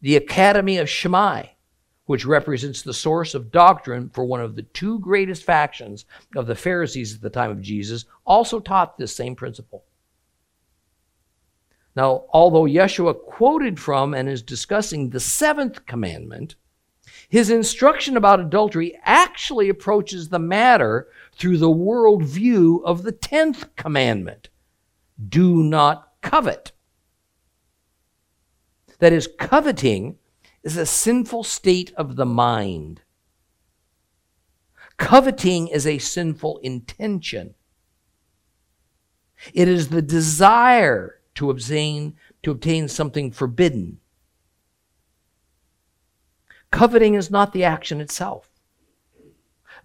The 0.00 0.16
Academy 0.16 0.78
of 0.78 0.88
Shammai, 0.88 1.46
which 2.06 2.26
represents 2.26 2.82
the 2.82 2.94
source 2.94 3.34
of 3.34 3.50
doctrine 3.50 4.10
for 4.10 4.24
one 4.24 4.40
of 4.40 4.56
the 4.56 4.62
two 4.62 4.98
greatest 4.98 5.42
factions 5.42 6.04
of 6.36 6.46
the 6.46 6.54
Pharisees 6.54 7.14
at 7.14 7.20
the 7.20 7.30
time 7.30 7.50
of 7.50 7.62
Jesus, 7.62 8.04
also 8.26 8.60
taught 8.60 8.98
this 8.98 9.14
same 9.16 9.34
principle. 9.34 9.84
Now, 11.96 12.24
although 12.30 12.64
Yeshua 12.64 13.14
quoted 13.14 13.78
from 13.78 14.14
and 14.14 14.28
is 14.28 14.42
discussing 14.42 15.10
the 15.10 15.20
seventh 15.20 15.86
commandment, 15.86 16.56
his 17.28 17.50
instruction 17.50 18.16
about 18.16 18.40
adultery 18.40 18.98
actually 19.04 19.68
approaches 19.68 20.28
the 20.28 20.38
matter 20.38 21.08
through 21.36 21.58
the 21.58 21.70
worldview 21.70 22.82
of 22.84 23.02
the 23.02 23.12
10th 23.12 23.74
commandment 23.76 24.48
do 25.28 25.62
not 25.62 26.12
covet. 26.22 26.72
That 28.98 29.12
is, 29.12 29.28
coveting 29.38 30.18
is 30.64 30.76
a 30.76 30.86
sinful 30.86 31.44
state 31.44 31.92
of 31.96 32.16
the 32.16 32.26
mind. 32.26 33.02
Coveting 34.96 35.68
is 35.68 35.86
a 35.86 35.98
sinful 35.98 36.58
intention. 36.58 37.54
It 39.52 39.68
is 39.68 39.88
the 39.88 40.02
desire 40.02 41.20
to 41.34 41.50
obtain, 41.50 42.14
to 42.42 42.50
obtain 42.50 42.88
something 42.88 43.30
forbidden 43.30 44.00
Coveting 46.74 47.14
is 47.14 47.30
not 47.30 47.52
the 47.52 47.62
action 47.62 48.00
itself. 48.00 48.50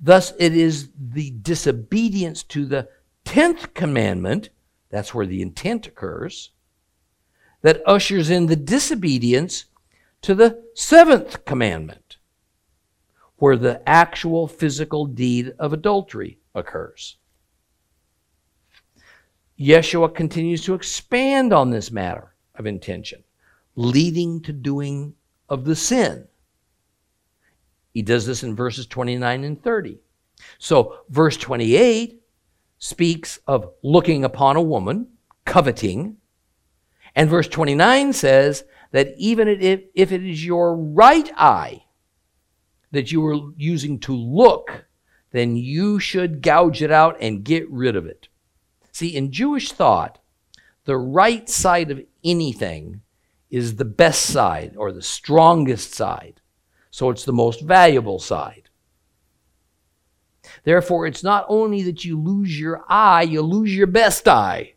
Thus, 0.01 0.33
it 0.39 0.57
is 0.57 0.89
the 0.99 1.29
disobedience 1.29 2.41
to 2.45 2.65
the 2.65 2.89
10th 3.25 3.75
commandment, 3.75 4.49
that's 4.89 5.13
where 5.13 5.27
the 5.27 5.43
intent 5.43 5.85
occurs, 5.85 6.49
that 7.61 7.83
ushers 7.85 8.31
in 8.31 8.47
the 8.47 8.55
disobedience 8.55 9.65
to 10.21 10.35
the 10.35 10.63
seventh 10.73 11.45
commandment, 11.45 12.17
where 13.37 13.57
the 13.57 13.87
actual 13.87 14.47
physical 14.47 15.05
deed 15.05 15.53
of 15.59 15.73
adultery 15.73 16.39
occurs. 16.53 17.17
Yeshua 19.59 20.13
continues 20.13 20.63
to 20.63 20.73
expand 20.73 21.51
on 21.51 21.69
this 21.69 21.91
matter 21.91 22.33
of 22.55 22.65
intention, 22.65 23.23
leading 23.75 24.41
to 24.41 24.53
doing 24.53 25.13
of 25.49 25.65
the 25.65 25.75
sin. 25.75 26.27
He 27.93 28.01
does 28.01 28.25
this 28.25 28.43
in 28.43 28.55
verses 28.55 28.85
29 28.85 29.43
and 29.43 29.61
30. 29.61 29.99
So, 30.57 30.99
verse 31.09 31.35
28 31.35 32.21
speaks 32.77 33.39
of 33.47 33.73
looking 33.83 34.23
upon 34.23 34.55
a 34.55 34.61
woman, 34.61 35.07
coveting. 35.45 36.17
And 37.15 37.29
verse 37.29 37.47
29 37.47 38.13
says 38.13 38.63
that 38.91 39.13
even 39.17 39.47
if, 39.47 39.81
if 39.93 40.11
it 40.11 40.23
is 40.23 40.45
your 40.45 40.75
right 40.75 41.31
eye 41.37 41.83
that 42.91 43.11
you 43.11 43.25
are 43.25 43.51
using 43.55 43.99
to 43.99 44.15
look, 44.15 44.85
then 45.31 45.55
you 45.55 45.99
should 45.99 46.41
gouge 46.41 46.81
it 46.81 46.91
out 46.91 47.17
and 47.21 47.43
get 47.43 47.69
rid 47.69 47.95
of 47.95 48.05
it. 48.05 48.27
See, 48.91 49.15
in 49.15 49.31
Jewish 49.31 49.71
thought, 49.71 50.19
the 50.85 50.97
right 50.97 51.47
side 51.47 51.91
of 51.91 52.01
anything 52.23 53.01
is 53.49 53.75
the 53.75 53.85
best 53.85 54.23
side 54.23 54.75
or 54.75 54.91
the 54.91 55.01
strongest 55.01 55.93
side. 55.93 56.41
So 56.91 57.09
it's 57.09 57.25
the 57.25 57.33
most 57.33 57.61
valuable 57.61 58.19
side. 58.19 58.69
Therefore, 60.63 61.05
it's 61.05 61.23
not 61.23 61.45
only 61.47 61.83
that 61.83 62.03
you 62.03 62.19
lose 62.19 62.59
your 62.59 62.83
eye, 62.89 63.21
you 63.21 63.41
lose 63.41 63.75
your 63.75 63.87
best 63.87 64.27
eye. 64.27 64.73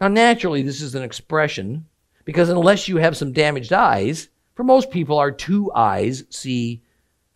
Now, 0.00 0.08
naturally, 0.08 0.62
this 0.62 0.82
is 0.82 0.94
an 0.94 1.02
expression 1.02 1.86
because 2.24 2.48
unless 2.48 2.88
you 2.88 2.98
have 2.98 3.16
some 3.16 3.32
damaged 3.32 3.72
eyes, 3.72 4.28
for 4.54 4.64
most 4.64 4.90
people, 4.90 5.18
our 5.18 5.30
two 5.30 5.72
eyes 5.72 6.24
see 6.30 6.82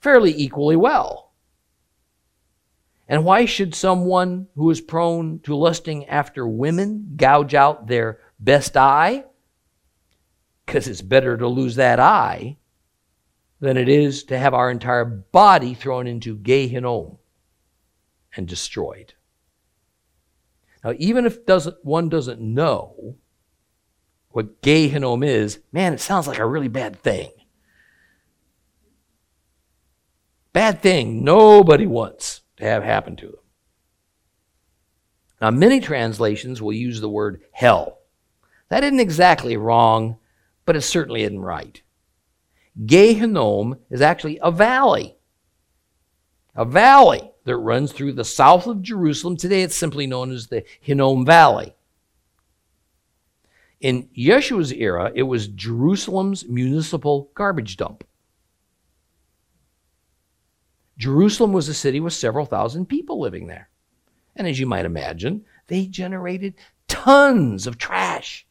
fairly 0.00 0.34
equally 0.36 0.76
well. 0.76 1.32
And 3.08 3.24
why 3.24 3.44
should 3.44 3.74
someone 3.74 4.48
who 4.54 4.70
is 4.70 4.80
prone 4.80 5.40
to 5.40 5.56
lusting 5.56 6.06
after 6.06 6.46
women 6.46 7.14
gouge 7.16 7.54
out 7.54 7.88
their 7.88 8.20
best 8.38 8.76
eye? 8.76 9.24
Because 10.64 10.86
it's 10.86 11.02
better 11.02 11.36
to 11.36 11.48
lose 11.48 11.74
that 11.74 11.98
eye 11.98 12.56
than 13.58 13.76
it 13.76 13.88
is 13.88 14.24
to 14.24 14.38
have 14.38 14.54
our 14.54 14.70
entire 14.70 15.04
body 15.04 15.74
thrown 15.74 16.06
into 16.06 16.36
Gehinnom 16.36 17.18
and 18.36 18.46
destroyed. 18.46 19.14
Now, 20.84 20.94
even 20.98 21.26
if 21.26 21.44
doesn't, 21.44 21.76
one 21.82 22.08
doesn't 22.08 22.40
know 22.40 23.16
what 24.30 24.62
Gehinnom 24.62 25.24
is, 25.26 25.58
man, 25.72 25.92
it 25.92 26.00
sounds 26.00 26.26
like 26.26 26.38
a 26.38 26.46
really 26.46 26.68
bad 26.68 26.96
thing. 26.96 27.30
Bad 30.52 30.80
thing 30.82 31.22
nobody 31.22 31.86
wants 31.86 32.42
to 32.56 32.64
have 32.64 32.82
happen 32.82 33.16
to 33.16 33.26
them. 33.26 33.34
Now, 35.40 35.50
many 35.50 35.80
translations 35.80 36.60
will 36.60 36.72
use 36.72 37.00
the 37.00 37.08
word 37.08 37.42
hell. 37.52 37.98
That 38.68 38.84
isn't 38.84 39.00
exactly 39.00 39.56
wrong, 39.56 40.18
but 40.64 40.76
it 40.76 40.82
certainly 40.82 41.22
isn't 41.22 41.40
right. 41.40 41.80
Gehinnom 42.84 43.78
is 43.90 44.00
actually 44.00 44.38
a 44.42 44.50
valley. 44.50 45.16
A 46.54 46.64
valley 46.64 47.29
that 47.44 47.56
runs 47.56 47.92
through 47.92 48.12
the 48.12 48.24
south 48.24 48.66
of 48.66 48.82
Jerusalem. 48.82 49.36
Today 49.36 49.62
it's 49.62 49.76
simply 49.76 50.06
known 50.06 50.30
as 50.30 50.46
the 50.46 50.64
Hinnom 50.80 51.24
Valley. 51.24 51.74
In 53.80 54.08
Yeshua's 54.16 54.72
era, 54.72 55.10
it 55.14 55.22
was 55.22 55.48
Jerusalem's 55.48 56.46
municipal 56.46 57.30
garbage 57.34 57.76
dump. 57.76 58.04
Jerusalem 60.98 61.52
was 61.52 61.68
a 61.68 61.74
city 61.74 61.98
with 61.98 62.12
several 62.12 62.44
thousand 62.44 62.86
people 62.86 63.18
living 63.18 63.46
there. 63.46 63.70
And 64.36 64.46
as 64.46 64.60
you 64.60 64.66
might 64.66 64.84
imagine, 64.84 65.46
they 65.68 65.86
generated 65.86 66.54
tons 66.88 67.66
of 67.66 67.78
trash 67.78 68.46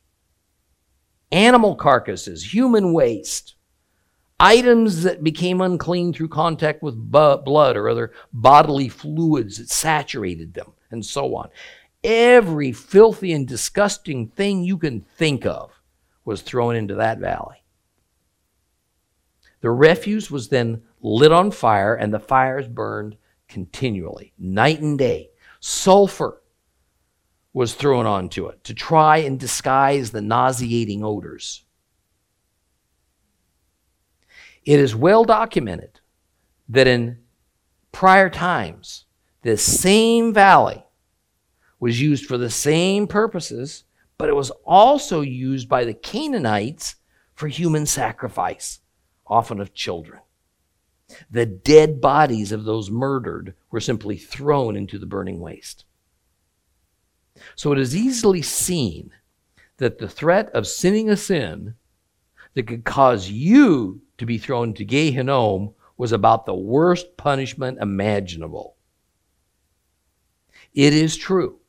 animal 1.32 1.76
carcasses, 1.76 2.54
human 2.54 2.94
waste, 2.94 3.56
items 4.40 5.04
that 5.04 5.24
became 5.24 5.62
unclean 5.62 6.14
through 6.14 6.30
contact 6.30 6.82
with 6.82 7.12
blood 7.12 7.76
or 7.78 7.90
other 7.90 8.14
bodily 8.32 8.90
fluids 8.90 9.58
that 9.58 9.70
saturated 9.70 10.54
them, 10.54 10.74
and 10.92 11.06
so 11.06 11.36
on. 11.36 11.50
Every 12.04 12.72
filthy 12.72 13.34
and 13.34 13.48
disgusting 13.48 14.28
thing 14.28 14.64
you 14.64 14.78
can 14.78 15.02
think 15.02 15.46
of 15.46 15.72
was 16.24 16.42
thrown 16.42 16.76
into 16.76 16.96
that 16.96 17.20
valley. 17.20 17.64
The 19.62 19.72
refuse 19.72 20.32
was 20.32 20.48
then 20.48 20.84
lit 21.02 21.34
on 21.34 21.52
fire, 21.52 21.94
and 21.96 22.14
the 22.14 22.20
fires 22.20 22.68
burned 22.68 23.18
continually, 23.50 24.34
night 24.38 24.80
and 24.80 24.98
day. 24.98 25.32
Sulfur 25.60 26.42
was 27.52 27.74
thrown 27.74 28.06
onto 28.06 28.48
it 28.48 28.64
to 28.64 28.74
try 28.74 29.18
and 29.18 29.38
disguise 29.38 30.12
the 30.12 30.22
nauseating 30.22 31.04
odors. 31.04 31.66
It 34.66 34.80
is 34.80 34.96
well 34.96 35.24
documented 35.24 36.00
that 36.68 36.88
in 36.88 37.20
prior 37.92 38.30
times, 38.30 39.06
this 39.42 39.64
same 39.64 40.34
valley 40.34 40.84
was 41.80 42.02
used 42.02 42.26
for 42.26 42.38
the 42.38 42.50
same 42.50 43.08
purposes, 43.08 43.86
but 44.18 44.30
it 44.30 44.36
was 44.36 44.52
also 44.66 45.22
used 45.22 45.70
by 45.70 45.86
the 45.86 45.94
Canaanites 45.94 46.96
for 47.34 47.48
human 47.48 47.86
sacrifice, 47.86 48.80
often 49.26 49.60
of 49.62 49.74
children. 49.74 50.20
The 51.32 51.46
dead 51.46 52.02
bodies 52.02 52.52
of 52.52 52.66
those 52.66 52.92
murdered 52.92 53.56
were 53.72 53.80
simply 53.80 54.18
thrown 54.18 54.76
into 54.76 55.00
the 55.00 55.06
burning 55.06 55.40
waste. 55.40 55.86
So 57.56 57.72
it 57.72 57.80
is 57.80 57.96
easily 57.96 58.42
seen 58.42 59.12
that 59.78 59.98
the 59.98 60.10
threat 60.10 60.50
of 60.52 60.68
sinning 60.68 61.10
a 61.10 61.16
sin 61.16 61.76
that 62.54 62.68
could 62.68 62.84
cause 62.84 63.30
you 63.30 64.02
to 64.20 64.26
be 64.26 64.38
thrown 64.38 64.74
to 64.76 64.86
Gehinnom 64.86 65.74
was 65.98 66.12
about 66.12 66.46
the 66.46 66.54
worst 66.54 67.18
punishment 67.18 67.80
imaginable. 67.82 68.76
It 70.74 70.94
is 70.94 71.18
true 71.18 71.60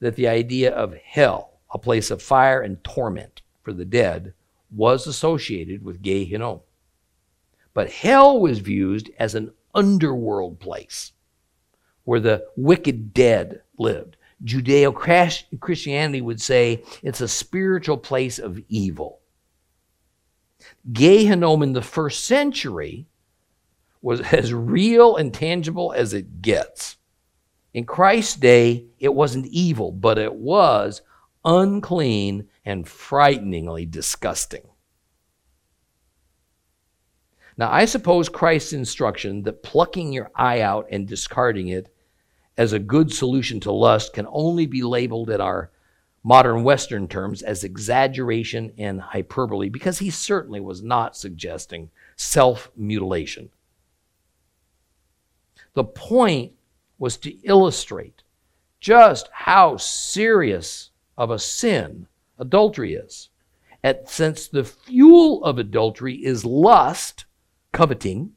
that 0.00 0.16
the 0.16 0.28
idea 0.28 0.74
of 0.74 0.94
hell, 0.96 1.60
a 1.72 1.78
place 1.78 2.10
of 2.10 2.20
fire 2.20 2.60
and 2.60 2.82
torment 2.84 3.40
for 3.62 3.72
the 3.72 3.84
dead, 3.84 4.34
was 4.70 5.06
associated 5.06 5.84
with 5.84 6.02
Gehinnom. 6.02 6.60
But 7.72 7.90
hell 7.90 8.40
was 8.40 8.58
viewed 8.58 9.12
as 9.18 9.34
an 9.34 9.52
underworld 9.74 10.60
place 10.60 11.12
where 12.04 12.20
the 12.20 12.46
wicked 12.56 13.14
dead 13.14 13.62
lived. 13.78 14.16
Judeo 14.44 14.94
Christianity 15.60 16.20
would 16.20 16.40
say 16.40 16.84
it's 17.02 17.20
a 17.20 17.28
spiritual 17.28 17.96
place 17.96 18.38
of 18.38 18.60
evil. 18.68 19.20
Gehinnom 20.92 21.62
in 21.62 21.72
the 21.72 21.82
first 21.82 22.24
century 22.24 23.06
was 24.02 24.20
as 24.32 24.52
real 24.52 25.16
and 25.16 25.32
tangible 25.32 25.92
as 25.96 26.14
it 26.14 26.42
gets. 26.42 26.96
In 27.72 27.84
Christ's 27.84 28.36
day, 28.36 28.86
it 29.00 29.12
wasn't 29.12 29.46
evil, 29.46 29.90
but 29.90 30.18
it 30.18 30.34
was 30.34 31.02
unclean 31.44 32.48
and 32.64 32.88
frighteningly 32.88 33.84
disgusting. 33.84 34.62
Now, 37.56 37.70
I 37.70 37.84
suppose 37.84 38.28
Christ's 38.28 38.72
instruction 38.72 39.42
that 39.42 39.62
plucking 39.62 40.12
your 40.12 40.30
eye 40.34 40.60
out 40.60 40.86
and 40.90 41.06
discarding 41.06 41.68
it 41.68 41.92
as 42.56 42.72
a 42.72 42.78
good 42.78 43.12
solution 43.12 43.60
to 43.60 43.72
lust 43.72 44.12
can 44.12 44.26
only 44.30 44.66
be 44.66 44.82
labeled 44.82 45.30
in 45.30 45.40
our 45.40 45.70
modern 46.24 46.64
Western 46.64 47.06
terms 47.06 47.42
as 47.42 47.62
exaggeration 47.62 48.72
and 48.78 49.00
hyperbole 49.00 49.68
because 49.68 49.98
he 49.98 50.10
certainly 50.10 50.58
was 50.58 50.82
not 50.82 51.16
suggesting 51.16 51.90
self 52.16 52.72
mutilation. 52.74 53.50
The 55.74 55.84
point 55.84 56.52
was 56.98 57.18
to 57.18 57.30
illustrate 57.46 58.22
just 58.80 59.28
how 59.32 59.76
serious 59.76 60.90
of 61.16 61.30
a 61.30 61.38
sin 61.38 62.06
adultery 62.38 62.94
is. 62.94 63.28
And 63.82 63.98
since 64.06 64.48
the 64.48 64.64
fuel 64.64 65.44
of 65.44 65.58
adultery 65.58 66.14
is 66.14 66.44
lust, 66.44 67.26
coveting, 67.72 68.32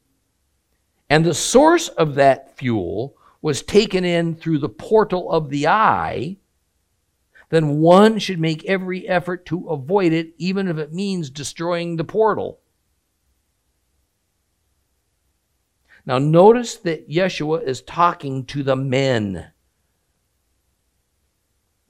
and 1.10 1.24
the 1.24 1.34
source 1.34 1.88
of 1.88 2.16
that 2.16 2.58
fuel 2.58 3.16
was 3.42 3.62
taken 3.62 4.04
in 4.04 4.36
through 4.36 4.58
the 4.58 4.68
portal 4.68 5.32
of 5.32 5.50
the 5.50 5.68
eye, 5.68 6.38
then 7.50 7.80
one 7.80 8.20
should 8.20 8.40
make 8.40 8.66
every 8.66 9.08
effort 9.08 9.46
to 9.46 9.68
avoid 9.70 10.12
it, 10.12 10.34
even 10.38 10.68
if 10.68 10.78
it 10.78 10.94
means 10.94 11.30
destroying 11.30 11.96
the 11.96 12.04
portal. 12.04 12.60
Now, 16.06 16.18
notice 16.18 16.76
that 16.78 17.10
Yeshua 17.10 17.64
is 17.64 17.82
talking 17.82 18.46
to 18.46 18.64
the 18.64 18.76
men. 18.76 19.52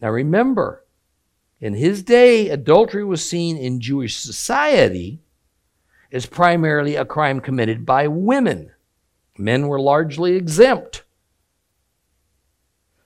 Now, 0.02 0.10
remember, 0.10 0.86
in 1.60 1.74
his 1.74 2.04
day, 2.04 2.50
adultery 2.50 3.04
was 3.04 3.28
seen 3.28 3.58
in 3.58 3.80
Jewish 3.80 4.16
society 4.16 5.22
as 6.12 6.26
primarily 6.26 6.96
a 6.96 7.06
crime 7.06 7.40
committed 7.40 7.86
by 7.86 8.08
women. 8.08 8.72
Men 9.38 9.68
were 9.68 9.80
largely 9.80 10.36
exempt. 10.36 11.04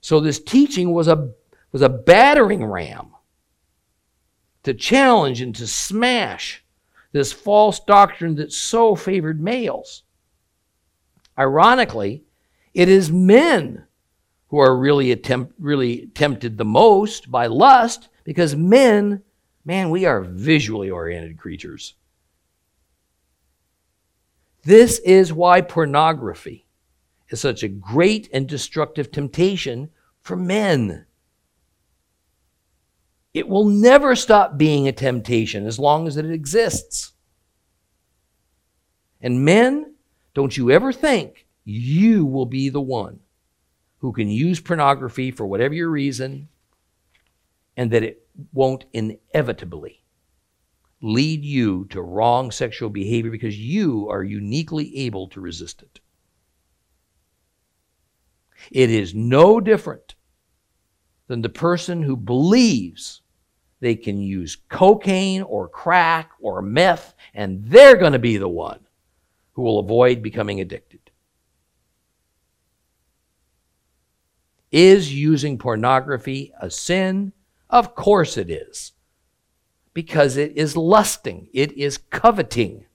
So, 0.01 0.19
this 0.19 0.39
teaching 0.39 0.93
was 0.93 1.07
a 1.07 1.31
was 1.71 1.81
a 1.81 1.89
battering 1.89 2.63
ram 2.65 3.11
to 4.63 4.73
challenge 4.73 5.41
and 5.41 5.55
to 5.55 5.67
smash 5.67 6.63
this 7.11 7.33
false 7.33 7.79
doctrine 7.79 8.35
that 8.35 8.53
so 8.53 8.95
favored 8.95 9.41
males. 9.41 10.03
Ironically, 11.37 12.23
it 12.73 12.87
is 12.87 13.11
men 13.11 13.85
who 14.47 14.59
are 14.59 14.77
really 14.77 15.11
attempt, 15.11 15.53
really 15.59 16.07
tempted 16.13 16.57
the 16.57 16.65
most 16.65 17.31
by 17.31 17.47
lust 17.47 18.09
because 18.23 18.55
men, 18.55 19.23
man, 19.65 19.89
we 19.89 20.05
are 20.05 20.21
visually 20.21 20.89
oriented 20.89 21.37
creatures. 21.37 21.95
This 24.63 24.99
is 24.99 25.33
why 25.33 25.61
pornography 25.61 26.67
is 27.29 27.39
such 27.39 27.63
a 27.63 27.67
great 27.67 28.29
and 28.31 28.47
destructive 28.47 29.11
temptation 29.11 29.89
for 30.21 30.35
men. 30.35 31.05
It 33.33 33.47
will 33.47 33.65
never 33.65 34.15
stop 34.15 34.57
being 34.57 34.87
a 34.87 34.91
temptation 34.91 35.65
as 35.65 35.79
long 35.79 36.07
as 36.07 36.17
it 36.17 36.29
exists. 36.29 37.13
And 39.21 39.45
men, 39.45 39.95
don't 40.33 40.55
you 40.55 40.71
ever 40.71 40.91
think 40.91 41.47
you 41.63 42.25
will 42.25 42.45
be 42.45 42.69
the 42.69 42.81
one 42.81 43.19
who 43.99 44.11
can 44.11 44.27
use 44.27 44.59
pornography 44.59 45.31
for 45.31 45.45
whatever 45.45 45.73
your 45.73 45.89
reason 45.89 46.49
and 47.77 47.91
that 47.91 48.03
it 48.03 48.27
won't 48.51 48.85
inevitably 48.93 50.03
lead 51.01 51.43
you 51.43 51.85
to 51.85 52.01
wrong 52.01 52.51
sexual 52.51 52.89
behavior 52.89 53.31
because 53.31 53.57
you 53.57 54.09
are 54.09 54.23
uniquely 54.23 54.95
able 54.97 55.27
to 55.27 55.39
resist 55.39 55.81
it. 55.81 55.99
It 58.71 58.89
is 58.89 59.15
no 59.15 59.59
different 59.59 60.15
than 61.27 61.41
the 61.41 61.49
person 61.49 62.03
who 62.03 62.15
believes 62.15 63.20
they 63.81 63.95
can 63.95 64.21
use 64.21 64.55
cocaine 64.69 65.41
or 65.41 65.67
crack 65.67 66.31
or 66.39 66.61
meth, 66.61 67.13
and 67.33 67.65
they're 67.65 67.97
going 67.97 68.13
to 68.13 68.19
be 68.19 68.37
the 68.37 68.47
one 68.47 68.79
who 69.53 69.63
will 69.63 69.79
avoid 69.79 70.21
becoming 70.21 70.61
addicted. 70.61 71.11
Is 74.71 75.13
using 75.13 75.57
pornography 75.57 76.53
a 76.61 76.69
sin? 76.69 77.33
Of 77.69 77.93
course 77.93 78.37
it 78.37 78.49
is. 78.49 78.93
Because 79.93 80.37
it 80.37 80.55
is 80.55 80.77
lusting, 80.77 81.49
it 81.53 81.73
is 81.73 81.97
coveting 81.97 82.85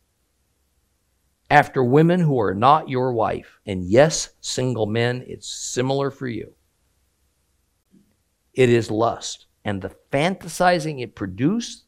after 1.51 1.85
women 1.85 2.21
who 2.21 2.41
are 2.41 2.55
not 2.55 2.89
your 2.89 3.13
wife. 3.13 3.61
And 3.67 3.85
yes, 3.85 4.31
single 4.41 4.87
men, 4.87 5.23
it's 5.27 5.47
similar 5.47 6.11
for 6.11 6.27
you 6.27 6.55
it 8.57 8.71
is 8.71 8.91
lust. 8.91 9.46
And 9.67 9.83
the 9.83 9.91
fantasizing 10.13 11.03
it 11.03 11.17
produce, 11.17 11.87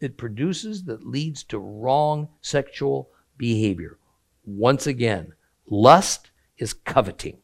it 0.00 0.16
produces 0.16 0.84
that 0.84 1.06
leads 1.06 1.44
to 1.44 1.58
wrong 1.58 2.30
sexual 2.40 3.10
behavior. 3.36 3.98
Once 4.46 4.86
again, 4.86 5.34
lust 5.66 6.30
is 6.56 6.72
coveting. 6.72 7.36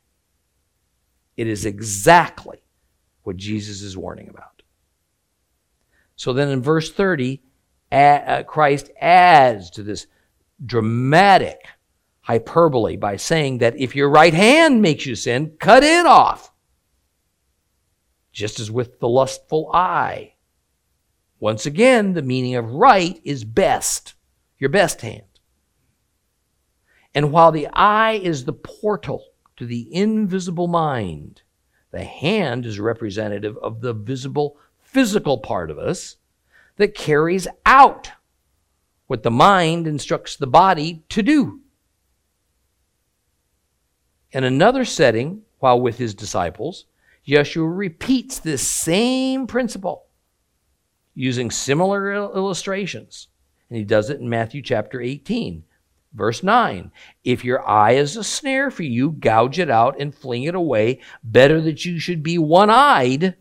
It 1.37 1.47
is 1.47 1.67
exactly 1.67 2.63
what 3.25 3.37
Jesus 3.37 3.83
is 3.83 3.95
warning 3.95 4.31
about. 4.31 4.63
So 6.17 6.33
then 6.33 6.49
in 6.49 6.63
verse 6.63 6.91
30, 6.91 7.43
uh, 7.93 8.45
Christ 8.45 8.91
adds 9.03 9.69
to 9.73 9.83
this 9.83 10.07
dramatic 10.65 11.61
hyperbole 12.23 12.97
by 12.97 13.17
saying 13.17 13.59
that 13.59 13.79
if 13.79 13.95
your 13.95 14.09
right 14.09 14.33
hand 14.33 14.81
makes 14.81 15.05
you 15.05 15.15
sin, 15.15 15.59
cut 15.61 15.85
it 15.85 16.07
off 16.07 16.54
just 18.35 18.61
as 18.61 18.71
with 18.71 18.99
the 18.99 19.09
lustful 19.09 19.71
eye. 19.73 20.35
Once 21.41 21.65
again, 21.65 22.13
the 22.13 22.23
meaning 22.23 22.57
of 22.57 22.73
right 22.73 23.21
is 23.25 23.45
best, 23.45 24.15
your 24.59 24.69
best 24.69 25.01
hand. 25.01 25.23
And 27.15 27.31
while 27.31 27.53
the 27.53 27.69
eye 27.73 28.21
is 28.23 28.45
the 28.45 28.53
portal 28.53 29.25
to 29.57 29.65
the 29.65 29.89
invisible 29.95 30.67
mind, 30.67 31.43
the 31.93 32.05
hand 32.05 32.67
is 32.67 32.81
representative 32.81 33.57
of 33.59 33.81
the 33.81 33.93
visible 33.93 34.57
physical 34.83 35.39
part 35.39 35.71
of 35.71 35.79
us 35.79 36.17
that 36.77 36.95
carries 36.95 37.47
out 37.65 38.11
what 39.07 39.23
the 39.23 39.31
mind 39.31 39.87
instructs 39.87 40.35
the 40.35 40.47
body 40.47 41.05
to 41.11 41.23
do. 41.23 41.61
In 44.33 44.43
another 44.43 44.85
setting, 44.85 45.43
while 45.61 45.81
with 45.81 45.99
his 45.99 46.15
disciples, 46.15 46.87
Yeshua 47.27 47.77
repeats 47.77 48.39
this 48.39 48.67
same 48.67 49.47
principle 49.47 50.07
using 51.15 51.51
similar 51.51 52.13
illustrations. 52.13 53.29
And 53.71 53.79
he 53.79 53.85
does 53.85 54.11
it 54.11 54.21
in 54.21 54.29
Matthew 54.29 54.61
chapter 54.63 55.01
18, 55.01 55.65
verse 56.13 56.43
9. 56.43 56.93
If 57.25 57.45
your 57.45 57.67
eye 57.67 57.93
is 57.93 58.17
a 58.17 58.25
snare 58.25 58.71
for 58.71 58.83
you, 58.83 59.13
gouge 59.13 59.59
it 59.59 59.71
out 59.71 59.99
and 59.99 60.15
fling 60.15 60.43
it 60.43 60.55
away. 60.55 61.01
Better 61.23 61.61
that 61.63 61.85
you 61.85 61.99
should 61.99 62.23
be 62.23 62.37
one 62.37 62.69
eyed, 62.69 63.37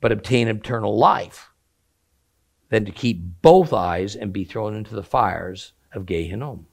but 0.00 0.12
obtain 0.12 0.48
eternal 0.48 0.96
life, 0.98 1.50
than 2.68 2.84
to 2.84 2.92
keep 2.92 3.40
both 3.40 3.72
eyes 3.72 4.14
and 4.14 4.32
be 4.32 4.44
thrown 4.44 4.74
into 4.74 4.94
the 4.94 5.02
fires 5.02 5.72
of 5.92 6.04
Gehinnom. 6.04 6.66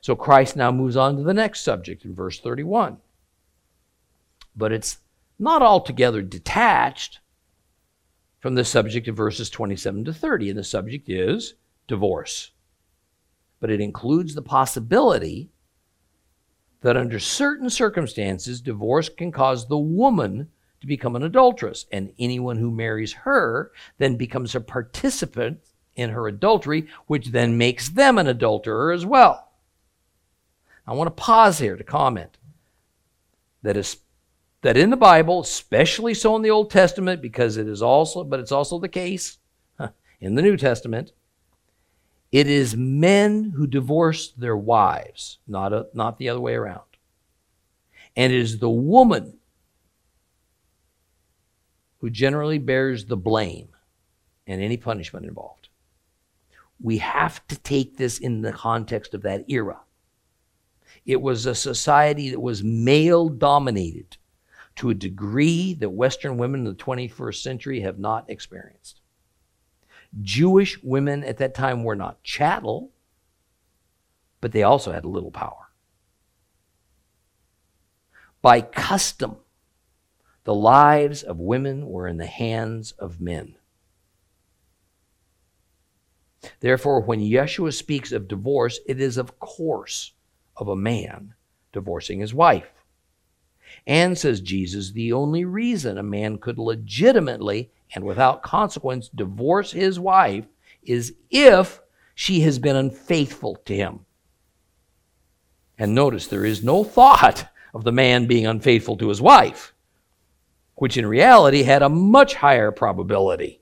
So 0.00 0.16
Christ 0.16 0.56
now 0.56 0.72
moves 0.72 0.96
on 0.96 1.16
to 1.16 1.22
the 1.22 1.34
next 1.34 1.60
subject 1.60 2.04
in 2.04 2.14
verse 2.14 2.40
31 2.40 2.98
but 4.56 4.72
it's 4.72 4.98
not 5.38 5.62
altogether 5.62 6.22
detached 6.22 7.20
from 8.40 8.54
the 8.54 8.64
subject 8.64 9.08
of 9.08 9.16
verses 9.16 9.50
27 9.50 10.04
to 10.04 10.14
30. 10.14 10.50
And 10.50 10.58
the 10.58 10.64
subject 10.64 11.08
is 11.08 11.54
divorce. 11.86 12.52
But 13.60 13.70
it 13.70 13.80
includes 13.80 14.34
the 14.34 14.42
possibility 14.42 15.50
that 16.82 16.96
under 16.96 17.18
certain 17.18 17.68
circumstances, 17.70 18.60
divorce 18.60 19.08
can 19.08 19.32
cause 19.32 19.66
the 19.66 19.78
woman 19.78 20.48
to 20.80 20.86
become 20.86 21.16
an 21.16 21.22
adulteress. 21.22 21.86
And 21.90 22.12
anyone 22.18 22.58
who 22.58 22.70
marries 22.70 23.12
her 23.12 23.72
then 23.98 24.16
becomes 24.16 24.54
a 24.54 24.60
participant 24.60 25.60
in 25.96 26.10
her 26.10 26.28
adultery, 26.28 26.86
which 27.06 27.28
then 27.28 27.58
makes 27.58 27.88
them 27.88 28.18
an 28.18 28.26
adulterer 28.26 28.92
as 28.92 29.06
well. 29.06 29.50
I 30.86 30.92
want 30.92 31.08
to 31.08 31.22
pause 31.22 31.58
here 31.58 31.76
to 31.76 31.82
comment 31.82 32.38
that 33.62 33.76
that 34.62 34.76
in 34.76 34.90
the 34.90 34.96
Bible, 34.96 35.40
especially 35.40 36.14
so 36.14 36.36
in 36.36 36.42
the 36.42 36.50
Old 36.50 36.70
Testament, 36.70 37.22
because 37.22 37.56
it 37.56 37.68
is 37.68 37.82
also, 37.82 38.24
but 38.24 38.40
it's 38.40 38.52
also 38.52 38.78
the 38.78 38.88
case 38.88 39.38
in 40.20 40.34
the 40.34 40.42
New 40.42 40.56
Testament, 40.56 41.12
it 42.32 42.46
is 42.48 42.76
men 42.76 43.52
who 43.56 43.66
divorce 43.66 44.32
their 44.32 44.56
wives, 44.56 45.38
not, 45.46 45.72
a, 45.72 45.86
not 45.94 46.18
the 46.18 46.28
other 46.28 46.40
way 46.40 46.54
around. 46.54 46.80
And 48.16 48.32
it 48.32 48.38
is 48.38 48.58
the 48.58 48.70
woman 48.70 49.38
who 51.98 52.10
generally 52.10 52.58
bears 52.58 53.06
the 53.06 53.16
blame 53.16 53.68
and 54.46 54.62
any 54.62 54.76
punishment 54.76 55.26
involved. 55.26 55.68
We 56.80 56.98
have 56.98 57.46
to 57.48 57.58
take 57.58 57.96
this 57.96 58.18
in 58.18 58.42
the 58.42 58.52
context 58.52 59.14
of 59.14 59.22
that 59.22 59.44
era. 59.48 59.80
It 61.04 61.22
was 61.22 61.46
a 61.46 61.54
society 61.54 62.30
that 62.30 62.40
was 62.40 62.62
male 62.62 63.28
dominated 63.28 64.16
to 64.76 64.90
a 64.90 64.94
degree 64.94 65.74
that 65.74 65.90
Western 65.90 66.36
women 66.36 66.60
in 66.60 66.66
the 66.66 66.74
21st 66.74 67.42
century 67.42 67.80
have 67.80 67.98
not 67.98 68.28
experienced. 68.28 69.00
Jewish 70.22 70.82
women 70.82 71.24
at 71.24 71.38
that 71.38 71.54
time 71.54 71.82
were 71.82 71.96
not 71.96 72.22
chattel, 72.22 72.92
but 74.40 74.52
they 74.52 74.62
also 74.62 74.92
had 74.92 75.04
a 75.04 75.08
little 75.08 75.30
power. 75.30 75.70
By 78.42 78.60
custom, 78.60 79.36
the 80.44 80.54
lives 80.54 81.22
of 81.22 81.38
women 81.38 81.86
were 81.86 82.06
in 82.06 82.18
the 82.18 82.26
hands 82.26 82.92
of 82.92 83.20
men. 83.20 83.56
Therefore, 86.60 87.00
when 87.00 87.20
Yeshua 87.20 87.74
speaks 87.74 88.12
of 88.12 88.28
divorce, 88.28 88.78
it 88.86 89.00
is 89.00 89.16
of 89.16 89.40
course 89.40 90.12
of 90.56 90.68
a 90.68 90.76
man 90.76 91.34
divorcing 91.72 92.20
his 92.20 92.32
wife. 92.32 92.72
And, 93.86 94.16
says 94.16 94.40
Jesus, 94.40 94.92
the 94.92 95.12
only 95.12 95.44
reason 95.44 95.98
a 95.98 96.02
man 96.02 96.38
could 96.38 96.58
legitimately 96.58 97.70
and 97.94 98.04
without 98.04 98.42
consequence 98.42 99.08
divorce 99.08 99.72
his 99.72 100.00
wife 100.00 100.46
is 100.82 101.14
if 101.30 101.80
she 102.14 102.40
has 102.40 102.58
been 102.58 102.76
unfaithful 102.76 103.56
to 103.64 103.74
him. 103.74 104.00
And 105.78 105.94
notice 105.94 106.26
there 106.26 106.44
is 106.44 106.64
no 106.64 106.84
thought 106.84 107.48
of 107.74 107.84
the 107.84 107.92
man 107.92 108.26
being 108.26 108.46
unfaithful 108.46 108.96
to 108.96 109.08
his 109.08 109.20
wife, 109.20 109.74
which 110.76 110.96
in 110.96 111.06
reality 111.06 111.62
had 111.62 111.82
a 111.82 111.88
much 111.88 112.34
higher 112.34 112.72
probability 112.72 113.60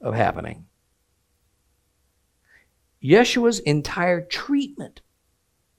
of 0.00 0.14
happening. 0.14 0.66
Yeshua's 3.02 3.58
entire 3.60 4.20
treatment 4.20 5.00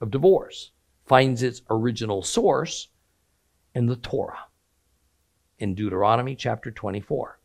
of 0.00 0.10
divorce 0.10 0.72
finds 1.06 1.42
its 1.42 1.62
original 1.70 2.22
source 2.22 2.88
in 3.74 3.86
the 3.86 3.96
Torah, 3.96 4.46
in 5.58 5.74
Deuteronomy 5.74 6.34
chapter 6.34 6.70
24. 6.70 7.38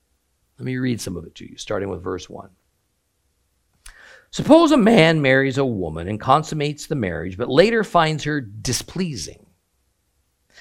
Let 0.58 0.66
me 0.66 0.78
read 0.78 1.00
some 1.00 1.16
of 1.16 1.26
it 1.26 1.36
to 1.36 1.50
you, 1.50 1.58
starting 1.58 1.90
with 1.90 2.04
verse 2.04 2.30
1. 2.30 2.50
Suppose 4.32 4.72
a 4.72 4.78
man 4.78 5.22
marries 5.22 5.58
a 5.58 5.66
woman 5.66 6.08
and 6.08 6.20
consummates 6.20 6.88
the 6.88 6.96
marriage, 6.96 7.38
but 7.38 7.50
later 7.50 7.84
finds 7.84 8.24
her 8.26 8.42
displeasing 8.42 9.46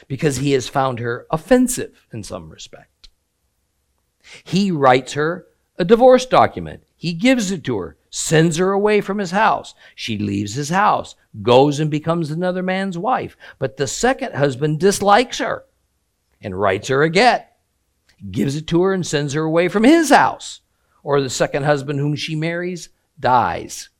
because 0.08 0.36
he 0.36 0.52
has 0.52 0.68
found 0.68 0.98
her 0.98 1.26
offensive 1.30 2.06
in 2.12 2.22
some 2.22 2.50
respect. 2.50 3.08
He 4.44 4.70
writes 4.70 5.14
her 5.14 5.46
a 5.78 5.84
divorce 5.84 6.26
document. 6.26 6.84
He 6.96 7.12
gives 7.12 7.50
it 7.50 7.64
to 7.64 7.78
her, 7.78 7.96
sends 8.16 8.56
her 8.56 8.72
away 8.72 9.02
from 9.02 9.18
his 9.18 9.30
house. 9.30 9.74
She 9.94 10.16
leaves 10.16 10.54
his 10.54 10.70
house, 10.70 11.16
goes 11.42 11.78
and 11.78 11.90
becomes 11.90 12.30
another 12.30 12.62
man's 12.62 12.96
wife. 12.96 13.36
But 13.58 13.76
the 13.76 13.86
second 13.86 14.34
husband 14.34 14.80
dislikes 14.80 15.36
her 15.36 15.64
and 16.40 16.58
writes 16.58 16.88
her 16.88 17.02
a 17.02 17.10
get, 17.10 17.58
gives 18.30 18.56
it 18.56 18.66
to 18.68 18.82
her 18.84 18.94
and 18.94 19.06
sends 19.06 19.34
her 19.34 19.42
away 19.42 19.68
from 19.68 19.84
his 19.84 20.08
house. 20.08 20.62
Or 21.02 21.20
the 21.20 21.28
second 21.28 21.64
husband 21.64 21.98
whom 21.98 22.16
she 22.16 22.34
marries 22.34 22.88
dies. 23.20 23.90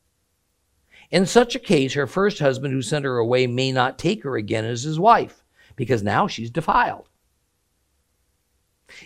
In 1.11 1.27
such 1.27 1.55
a 1.55 1.61
case, 1.61 1.93
her 1.93 2.07
first 2.07 2.39
husband 2.39 2.73
who 2.73 2.81
sent 2.81 3.05
her 3.05 3.19
away 3.19 3.47
may 3.47 3.71
not 3.71 3.99
take 3.99 4.25
her 4.25 4.37
again 4.37 4.65
as 4.65 4.83
his 4.83 4.99
wife 4.99 5.45
because 5.77 6.03
now 6.03 6.27
she's 6.27 6.51
defiled. 6.51 7.11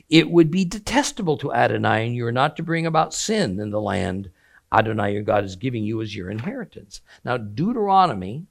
It 0.09 0.31
would 0.31 0.53
be 0.53 0.65
detestable 0.65 1.37
to 1.39 1.53
Adonai, 1.53 2.07
and 2.07 2.15
you 2.15 2.25
are 2.27 2.33
not 2.33 2.57
to 2.59 2.63
bring 2.63 2.87
about 2.87 3.13
sin 3.13 3.59
in 3.59 3.71
the 3.71 3.81
land 3.81 4.31
Adonai 4.73 5.13
your 5.13 5.23
God 5.23 5.45
is 5.45 5.57
giving 5.57 5.85
you 5.85 6.01
as 6.01 6.15
your 6.15 6.31
inheritance. 6.31 7.01
Now, 7.25 7.37
Deuteronomy 7.37 8.47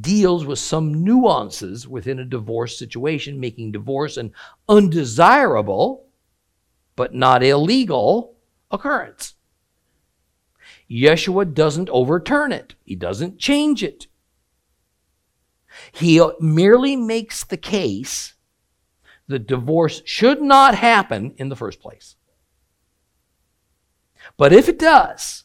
deals 0.00 0.44
with 0.44 0.58
some 0.58 1.02
nuances 1.02 1.88
within 1.88 2.18
a 2.18 2.24
divorce 2.24 2.78
situation, 2.78 3.40
making 3.40 3.72
divorce 3.72 4.16
an 4.16 4.32
undesirable 4.68 6.04
but 6.96 7.14
not 7.14 7.42
illegal 7.42 8.36
occurrence. 8.70 9.34
Yeshua 10.90 11.52
doesn't 11.54 11.88
overturn 11.90 12.52
it, 12.52 12.74
he 12.84 12.94
doesn't 12.94 13.38
change 13.38 13.82
it. 13.82 14.06
He 15.92 16.20
merely 16.40 16.96
makes 16.96 17.44
the 17.44 17.56
case 17.56 18.34
that 19.28 19.46
divorce 19.46 20.02
should 20.04 20.42
not 20.42 20.74
happen 20.74 21.34
in 21.36 21.50
the 21.50 21.56
first 21.56 21.80
place. 21.80 22.16
But 24.36 24.52
if 24.52 24.68
it 24.68 24.78
does, 24.78 25.44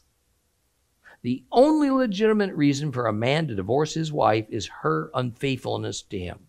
the 1.22 1.44
only 1.50 1.90
legitimate 1.90 2.54
reason 2.54 2.92
for 2.92 3.06
a 3.06 3.12
man 3.12 3.48
to 3.48 3.54
divorce 3.54 3.94
his 3.94 4.12
wife 4.12 4.46
is 4.50 4.66
her 4.82 5.10
unfaithfulness 5.14 6.02
to 6.02 6.18
him. 6.18 6.40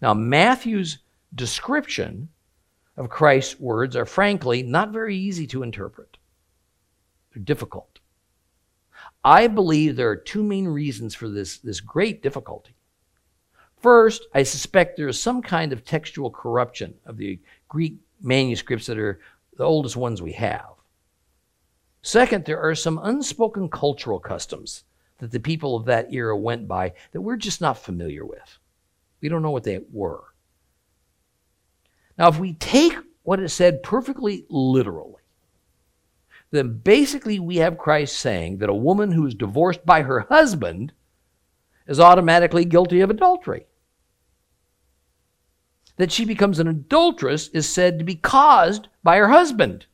Now, 0.00 0.14
Matthew's 0.14 0.98
description 1.34 2.28
of 2.96 3.08
Christ's 3.08 3.58
words 3.58 3.96
are 3.96 4.04
frankly 4.04 4.62
not 4.62 4.90
very 4.90 5.16
easy 5.16 5.46
to 5.48 5.62
interpret. 5.62 6.18
They're 7.32 7.42
difficult. 7.42 7.98
I 9.24 9.46
believe 9.46 9.96
there 9.96 10.10
are 10.10 10.16
two 10.16 10.42
main 10.42 10.68
reasons 10.68 11.14
for 11.14 11.28
this, 11.28 11.58
this 11.58 11.80
great 11.80 12.22
difficulty. 12.22 12.74
First, 13.80 14.26
I 14.34 14.42
suspect 14.42 14.96
there 14.96 15.08
is 15.08 15.20
some 15.20 15.42
kind 15.42 15.72
of 15.72 15.84
textual 15.84 16.30
corruption 16.30 16.94
of 17.06 17.16
the 17.16 17.40
Greek 17.68 17.96
manuscripts 18.20 18.86
that 18.86 18.98
are 18.98 19.20
the 19.56 19.64
oldest 19.64 19.96
ones 19.96 20.20
we 20.20 20.32
have. 20.32 20.71
Second, 22.02 22.44
there 22.44 22.60
are 22.60 22.74
some 22.74 22.98
unspoken 23.02 23.68
cultural 23.68 24.18
customs 24.18 24.84
that 25.18 25.30
the 25.30 25.38
people 25.38 25.76
of 25.76 25.84
that 25.84 26.12
era 26.12 26.36
went 26.36 26.66
by 26.66 26.92
that 27.12 27.20
we're 27.20 27.36
just 27.36 27.60
not 27.60 27.78
familiar 27.78 28.26
with. 28.26 28.58
We 29.20 29.28
don't 29.28 29.42
know 29.42 29.52
what 29.52 29.62
they 29.62 29.80
were. 29.92 30.24
Now, 32.18 32.28
if 32.28 32.38
we 32.38 32.54
take 32.54 32.94
what 33.22 33.40
is 33.40 33.52
said 33.52 33.84
perfectly 33.84 34.44
literally, 34.48 35.22
then 36.50 36.78
basically 36.78 37.38
we 37.38 37.56
have 37.56 37.78
Christ 37.78 38.16
saying 38.16 38.58
that 38.58 38.68
a 38.68 38.74
woman 38.74 39.12
who 39.12 39.26
is 39.26 39.34
divorced 39.34 39.86
by 39.86 40.02
her 40.02 40.20
husband 40.20 40.92
is 41.86 42.00
automatically 42.00 42.64
guilty 42.64 43.00
of 43.00 43.10
adultery. 43.10 43.66
That 45.96 46.12
she 46.12 46.24
becomes 46.24 46.58
an 46.58 46.66
adulteress 46.66 47.48
is 47.48 47.68
said 47.68 47.98
to 47.98 48.04
be 48.04 48.16
caused 48.16 48.88
by 49.02 49.18
her 49.18 49.28
husband. 49.28 49.86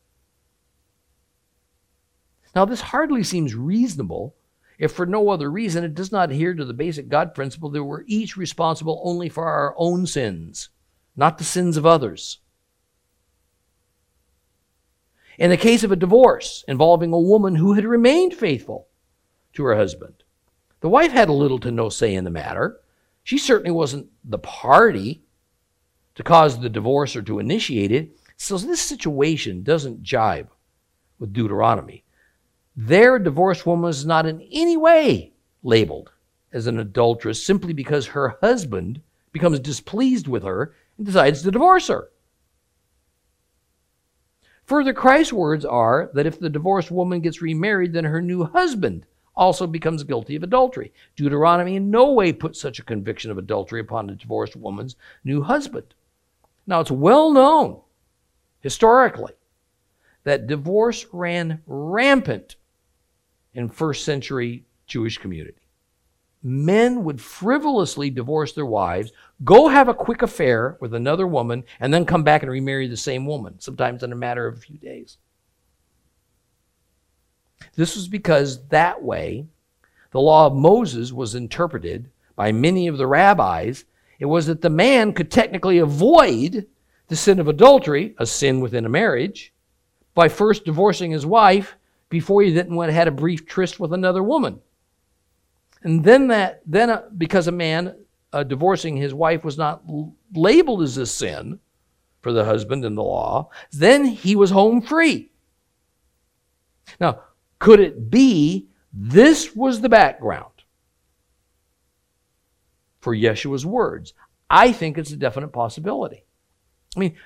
Now, 2.55 2.65
this 2.65 2.81
hardly 2.81 3.23
seems 3.23 3.55
reasonable 3.55 4.35
if 4.79 4.93
for 4.93 5.07
no 5.07 5.29
other 5.31 5.51
reason 5.51 5.85
it 5.85 5.95
does 5.95 6.13
not 6.13 6.31
adhere 6.31 6.55
to 6.55 6.65
the 6.65 6.73
basic 6.73 7.09
God 7.09 7.35
principle 7.35 7.71
that 7.71 7.83
we're 7.83 8.05
each 8.07 8.37
responsible 8.37 9.01
only 9.05 9.29
for 9.29 9.47
our 9.47 9.75
own 9.77 10.07
sins, 10.07 10.71
not 11.17 11.39
the 11.39 11.45
sins 11.45 11.77
of 11.77 11.85
others. 11.85 12.39
In 15.37 15.51
the 15.51 15.57
case 15.57 15.85
of 15.85 15.93
a 15.93 15.97
divorce 15.97 16.65
involving 16.67 17.13
a 17.13 17.19
woman 17.19 17.57
who 17.57 17.75
had 17.75 17.85
remained 17.85 18.35
faithful 18.35 18.89
to 19.53 19.65
her 19.65 19.77
husband, 19.77 20.25
the 20.81 20.89
wife 20.89 21.13
had 21.13 21.29
little 21.29 21.59
to 21.61 21.71
no 21.71 21.89
say 21.89 22.15
in 22.15 22.25
the 22.25 22.31
matter. 22.31 22.81
She 23.25 23.39
certainly 23.39 23.71
wasn't 23.71 24.09
the 24.25 24.39
party 24.39 25.23
to 26.15 26.23
cause 26.23 26.59
the 26.59 26.69
divorce 26.69 27.15
or 27.15 27.23
to 27.23 27.39
initiate 27.39 27.93
it. 27.93 28.19
So 28.37 28.59
this 28.59 28.81
situation 28.81 29.63
doesn't 29.63 30.03
jibe 30.03 30.51
with 31.19 31.33
Deuteronomy. 31.33 32.05
Their 32.81 33.19
divorced 33.19 33.67
woman 33.67 33.91
is 33.91 34.07
not 34.07 34.25
in 34.25 34.41
any 34.53 34.77
way 34.77 35.33
labeled 35.65 36.13
as 36.53 36.69
an 36.69 36.79
adulteress 36.79 37.45
simply 37.45 37.73
because 37.73 38.07
her 38.07 38.39
husband 38.41 39.01
becomes 39.33 39.59
displeased 39.59 40.29
with 40.29 40.45
her 40.45 40.77
and 40.97 41.05
decides 41.05 41.43
to 41.43 41.51
divorce 41.51 41.89
her. 41.89 42.11
Further, 44.67 44.93
Christ's 44.93 45.33
words 45.33 45.65
are 45.65 46.09
that 46.15 46.25
if 46.25 46.39
the 46.39 46.49
divorced 46.49 46.93
woman 46.93 47.21
gets 47.21 47.43
remarried, 47.43 47.95
then 47.95 48.05
her 48.05 48.23
new 48.23 48.45
husband 48.45 49.07
also 49.35 49.67
becomes 49.67 50.05
guilty 50.05 50.37
of 50.37 50.45
adultery. 50.45 50.93
Deuteronomy 51.17 51.75
in 51.75 51.91
no 51.91 52.13
way 52.13 52.33
puts 52.33 52.61
such 52.61 52.79
a 52.79 52.85
conviction 52.85 53.33
of 53.33 53.39
adultery 53.39 53.81
upon 53.81 54.09
a 54.09 54.15
divorced 54.15 54.55
woman's 54.55 54.95
new 55.25 55.43
husband. 55.43 55.95
Now, 56.65 56.79
it's 56.79 56.93
well 56.93 57.33
known 57.33 57.81
historically 58.61 59.33
that 60.23 60.47
divorce 60.47 61.07
ran 61.13 61.61
rampant 61.67 62.55
in 63.59 63.69
first 63.69 64.05
century 64.05 64.65
Jewish 64.87 65.19
community. 65.19 65.59
Men 66.45 67.03
would 67.03 67.21
frivolously 67.21 68.09
divorce 68.09 68.53
their 68.53 68.65
wives, 68.65 69.11
go 69.43 69.67
have 69.67 69.89
a 69.89 69.95
quick 69.95 70.23
affair 70.23 70.79
with 70.81 70.95
another 70.95 71.27
woman, 71.27 71.65
and 71.81 71.93
then 71.93 72.07
come 72.07 72.23
back 72.23 72.43
and 72.43 72.53
remarry 72.53 72.87
the 72.87 72.97
same 72.97 73.27
woman, 73.27 73.59
sometimes 73.59 74.05
in 74.05 74.13
a 74.13 74.17
matter 74.17 74.47
of 74.47 74.57
a 74.57 74.61
few 74.61 74.79
days. 74.79 75.19
This 77.75 77.97
was 77.97 78.07
because 78.07 78.69
that 78.69 79.03
way 79.03 79.47
the 80.13 80.21
law 80.21 80.47
of 80.47 80.55
Moses 80.55 81.13
was 81.13 81.35
interpreted 81.35 82.09
by 82.37 82.53
many 82.53 82.87
of 82.87 82.97
the 82.97 83.09
rabbis 83.09 83.85
it 84.21 84.27
was 84.27 84.47
that 84.47 84.63
the 84.63 84.71
man 84.71 85.13
could 85.13 85.31
technically 85.31 85.79
avoid 85.79 86.67
the 87.09 87.17
sin 87.17 87.39
of 87.39 87.49
adultery, 87.49 88.15
a 88.19 88.27
sin 88.27 88.61
within 88.61 88.85
a 88.85 88.89
marriage, 88.89 89.53
by 90.15 90.29
first 90.29 90.65
divorcing 90.65 91.13
his 91.13 91.25
wife 91.25 91.77
before 92.09 92.43
he 92.43 92.53
then 92.53 92.75
went 92.75 92.93
had 92.93 93.09
a 93.09 93.13
brief 93.13 93.47
tryst 93.47 93.79
with 93.79 93.93
another 93.93 94.23
woman. 94.23 94.61
And 95.83 96.05
then 96.05 96.29
that 96.29 96.63
then 96.67 96.91
uh, 96.91 97.03
because 97.17 97.47
a 97.47 97.53
man 97.53 97.95
uh, 98.33 98.43
divorcing 98.43 98.97
his 98.97 99.15
wife 99.15 99.45
was 99.45 99.57
not 99.57 99.83
l- 99.89 100.15
labeled 100.35 100.83
as 100.83 100.97
a 100.97 101.07
sin 101.07 101.61
for 102.21 102.33
the 102.33 102.45
husband 102.45 102.85
in 102.85 102.95
the 102.95 103.03
law, 103.03 103.49
then 103.73 104.05
he 104.05 104.35
was 104.35 104.51
home 104.51 104.83
free. 104.83 105.31
Now, 107.01 107.21
could 107.59 107.81
it 107.81 108.11
be 108.11 108.69
this 108.93 109.55
was 109.55 109.81
the 109.81 109.89
background 109.89 110.59
for 113.01 113.15
Yeshua's 113.15 113.65
words. 113.65 114.13
I 114.51 114.73
think 114.73 114.99
it's 114.99 115.13
a 115.13 115.17
definite 115.17 115.49
possibility. 115.49 116.25
I 116.97 117.01
mean, 117.01 117.17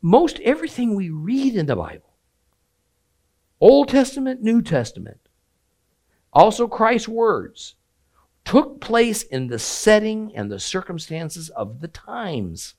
most 0.00 0.40
everything 0.40 0.94
we 0.94 1.10
read 1.10 1.56
in 1.56 1.66
the 1.66 1.76
Bible, 1.76 2.11
Old 3.62 3.90
Testament, 3.90 4.42
New 4.42 4.60
Testament, 4.60 5.20
also 6.32 6.66
Christ's 6.66 7.06
words, 7.06 7.76
took 8.44 8.80
place 8.80 9.22
in 9.22 9.46
the 9.46 9.58
setting 9.60 10.32
and 10.34 10.50
the 10.50 10.58
circumstances 10.58 11.48
of 11.50 11.78
the 11.78 11.86
times. 11.86 12.74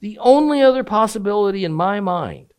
The 0.00 0.18
only 0.18 0.60
other 0.60 0.82
possibility 0.82 1.64
in 1.64 1.72
my 1.72 2.00
mind 2.00 2.52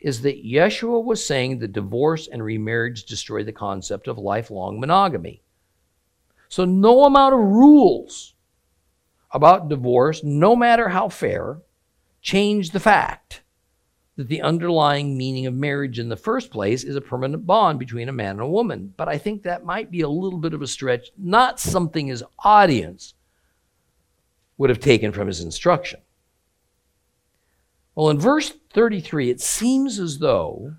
is 0.00 0.22
that 0.22 0.42
Yeshua 0.42 1.04
was 1.04 1.22
saying 1.22 1.58
that 1.58 1.74
divorce 1.74 2.26
and 2.26 2.42
remarriage 2.42 3.04
destroy 3.04 3.44
the 3.44 3.52
concept 3.52 4.08
of 4.08 4.16
lifelong 4.16 4.80
monogamy. 4.80 5.42
So, 6.48 6.64
no 6.64 7.04
amount 7.04 7.34
of 7.34 7.40
rules 7.40 8.36
about 9.32 9.68
divorce, 9.68 10.24
no 10.24 10.56
matter 10.56 10.88
how 10.88 11.10
fair, 11.10 11.58
change 12.22 12.70
the 12.70 12.80
fact 12.80 13.42
that 14.16 14.28
the 14.28 14.42
underlying 14.42 15.16
meaning 15.16 15.46
of 15.46 15.54
marriage 15.54 15.98
in 15.98 16.08
the 16.08 16.16
first 16.16 16.50
place 16.50 16.84
is 16.84 16.96
a 16.96 17.00
permanent 17.00 17.46
bond 17.46 17.78
between 17.78 18.08
a 18.08 18.12
man 18.12 18.32
and 18.32 18.40
a 18.40 18.46
woman. 18.46 18.92
But 18.96 19.08
I 19.08 19.16
think 19.18 19.42
that 19.42 19.64
might 19.64 19.90
be 19.90 20.02
a 20.02 20.08
little 20.08 20.38
bit 20.38 20.54
of 20.54 20.62
a 20.62 20.66
stretch, 20.66 21.10
not 21.16 21.58
something 21.58 22.06
his 22.06 22.24
audience 22.44 23.14
would 24.58 24.70
have 24.70 24.80
taken 24.80 25.12
from 25.12 25.28
his 25.28 25.40
instruction. 25.40 26.00
Well, 27.94 28.10
in 28.10 28.18
verse 28.18 28.52
33, 28.72 29.30
it 29.30 29.40
seems 29.40 29.98
as 29.98 30.18
though 30.18 30.76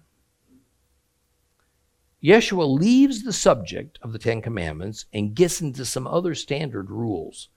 Yeshua 2.24 2.80
leaves 2.80 3.24
the 3.24 3.34
subject 3.34 4.00
of 4.02 4.14
the 4.14 4.20
Ten 4.20 4.42
Commandments 4.42 5.06
and 5.12 5.36
gets 5.36 5.60
into 5.60 5.86
some 5.86 6.08
other 6.08 6.34
standard 6.34 6.90
rules 6.90 7.50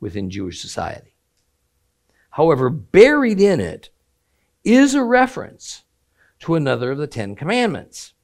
within 0.00 0.30
Jewish 0.30 0.60
society. 0.60 1.14
However, 2.30 2.70
buried 2.70 3.40
in 3.40 3.60
it 3.60 3.90
is 4.64 4.94
a 4.94 5.02
reference 5.02 5.84
to 6.40 6.54
another 6.54 6.92
of 6.92 6.98
the 6.98 7.06
Ten 7.06 7.34
Commandments. 7.34 8.14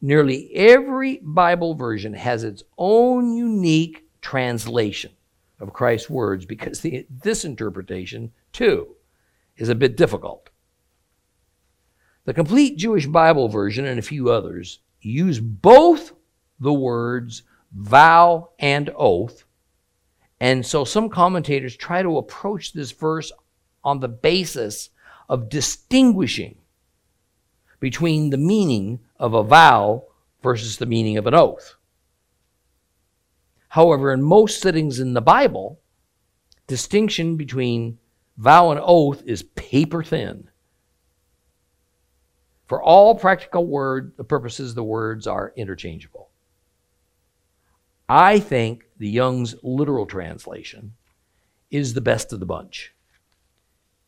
Nearly 0.00 0.50
every 0.54 1.20
Bible 1.22 1.74
version 1.74 2.14
has 2.14 2.44
its 2.44 2.62
own 2.76 3.34
unique 3.34 4.04
translation 4.20 5.12
of 5.60 5.72
Christ's 5.72 6.10
words 6.10 6.44
because 6.44 6.80
the, 6.80 7.06
this 7.10 7.44
interpretation, 7.44 8.32
too, 8.52 8.96
is 9.56 9.68
a 9.68 9.74
bit 9.74 9.96
difficult. 9.96 10.50
The 12.24 12.34
complete 12.34 12.76
Jewish 12.76 13.06
Bible 13.06 13.48
version 13.48 13.84
and 13.86 13.98
a 13.98 14.02
few 14.02 14.30
others 14.30 14.80
use 15.00 15.40
both 15.40 16.12
the 16.58 16.72
words 16.72 17.42
vow 17.72 18.50
and 18.58 18.90
oath. 18.96 19.44
And 20.40 20.64
so 20.64 20.84
some 20.84 21.08
commentators 21.08 21.76
try 21.76 22.02
to 22.02 22.18
approach 22.18 22.72
this 22.72 22.92
verse 22.92 23.30
on 23.82 24.00
the 24.00 24.08
basis 24.08 24.90
of 25.28 25.48
distinguishing 25.48 26.56
between 27.80 28.30
the 28.30 28.38
meaning 28.38 29.00
of 29.18 29.34
a 29.34 29.42
vow 29.42 30.04
versus 30.42 30.78
the 30.78 30.86
meaning 30.86 31.16
of 31.16 31.26
an 31.26 31.34
oath. 31.34 31.74
However, 33.68 34.12
in 34.12 34.22
most 34.22 34.60
settings 34.60 35.00
in 35.00 35.14
the 35.14 35.20
Bible, 35.20 35.80
distinction 36.66 37.36
between 37.36 37.98
vow 38.36 38.70
and 38.70 38.80
oath 38.82 39.22
is 39.26 39.42
paper 39.42 40.02
thin. 40.02 40.48
For 42.66 42.82
all 42.82 43.14
practical 43.14 43.66
word 43.66 44.16
purposes, 44.28 44.74
the 44.74 44.84
words 44.84 45.26
are 45.26 45.52
interchangeable. 45.56 46.30
I 48.08 48.38
think 48.38 48.84
the 48.96 49.08
Young's 49.08 49.54
literal 49.62 50.06
translation 50.06 50.94
is 51.70 51.94
the 51.94 52.00
best 52.00 52.32
of 52.32 52.40
the 52.40 52.46
bunch. 52.46 52.93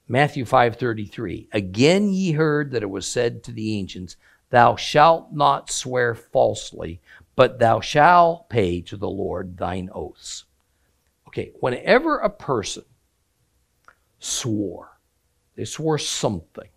Matthew 0.08 0.44
5:33 0.44 1.48
Again 1.52 2.12
ye 2.12 2.32
heard 2.32 2.70
that 2.70 2.82
it 2.82 2.90
was 2.90 3.06
said 3.06 3.42
to 3.44 3.52
the 3.52 3.78
ancients 3.78 4.16
thou 4.50 4.76
shalt 4.76 5.32
not 5.32 5.70
swear 5.70 6.14
falsely 6.14 7.00
but 7.34 7.58
thou 7.58 7.80
shalt 7.80 8.48
pay 8.48 8.80
to 8.80 8.96
the 8.96 9.10
Lord 9.10 9.58
thine 9.58 9.90
oaths. 9.92 10.44
Okay, 11.28 11.52
whenever 11.60 12.18
a 12.18 12.30
person 12.30 12.84
swore, 14.18 14.98
they 15.54 15.66
swore 15.66 15.98
something 15.98 16.68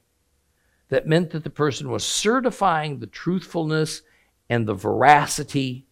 that 0.90 1.08
meant 1.08 1.30
that 1.32 1.44
the 1.44 1.50
person 1.50 1.90
was 1.90 2.04
certifying 2.04 3.00
the 3.00 3.08
truthfulness 3.08 4.02
and 4.50 4.68
the 4.68 4.74
veracity 4.74 5.86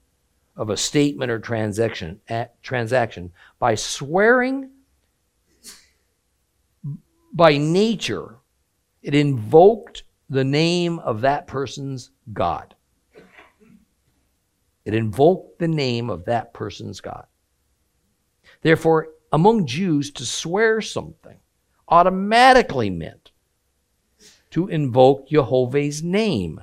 of 0.55 0.69
a 0.69 0.77
statement 0.77 1.31
or 1.31 1.39
transaction, 1.39 2.19
transaction 2.61 3.31
by 3.59 3.75
swearing 3.75 4.71
by 7.33 7.57
nature, 7.57 8.35
it 9.01 9.15
invoked 9.15 10.03
the 10.29 10.43
name 10.43 10.99
of 10.99 11.21
that 11.21 11.47
person's 11.47 12.11
God. 12.33 12.75
It 14.85 14.93
invoked 14.93 15.59
the 15.59 15.67
name 15.67 16.09
of 16.09 16.25
that 16.25 16.53
person's 16.53 17.01
God. 17.01 17.25
Therefore, 18.61 19.09
among 19.31 19.67
Jews, 19.67 20.11
to 20.11 20.25
swear 20.25 20.81
something 20.81 21.37
automatically 21.89 22.89
meant 22.89 23.31
to 24.51 24.67
invoke 24.67 25.29
Jehovah's 25.29 26.01
name 26.01 26.61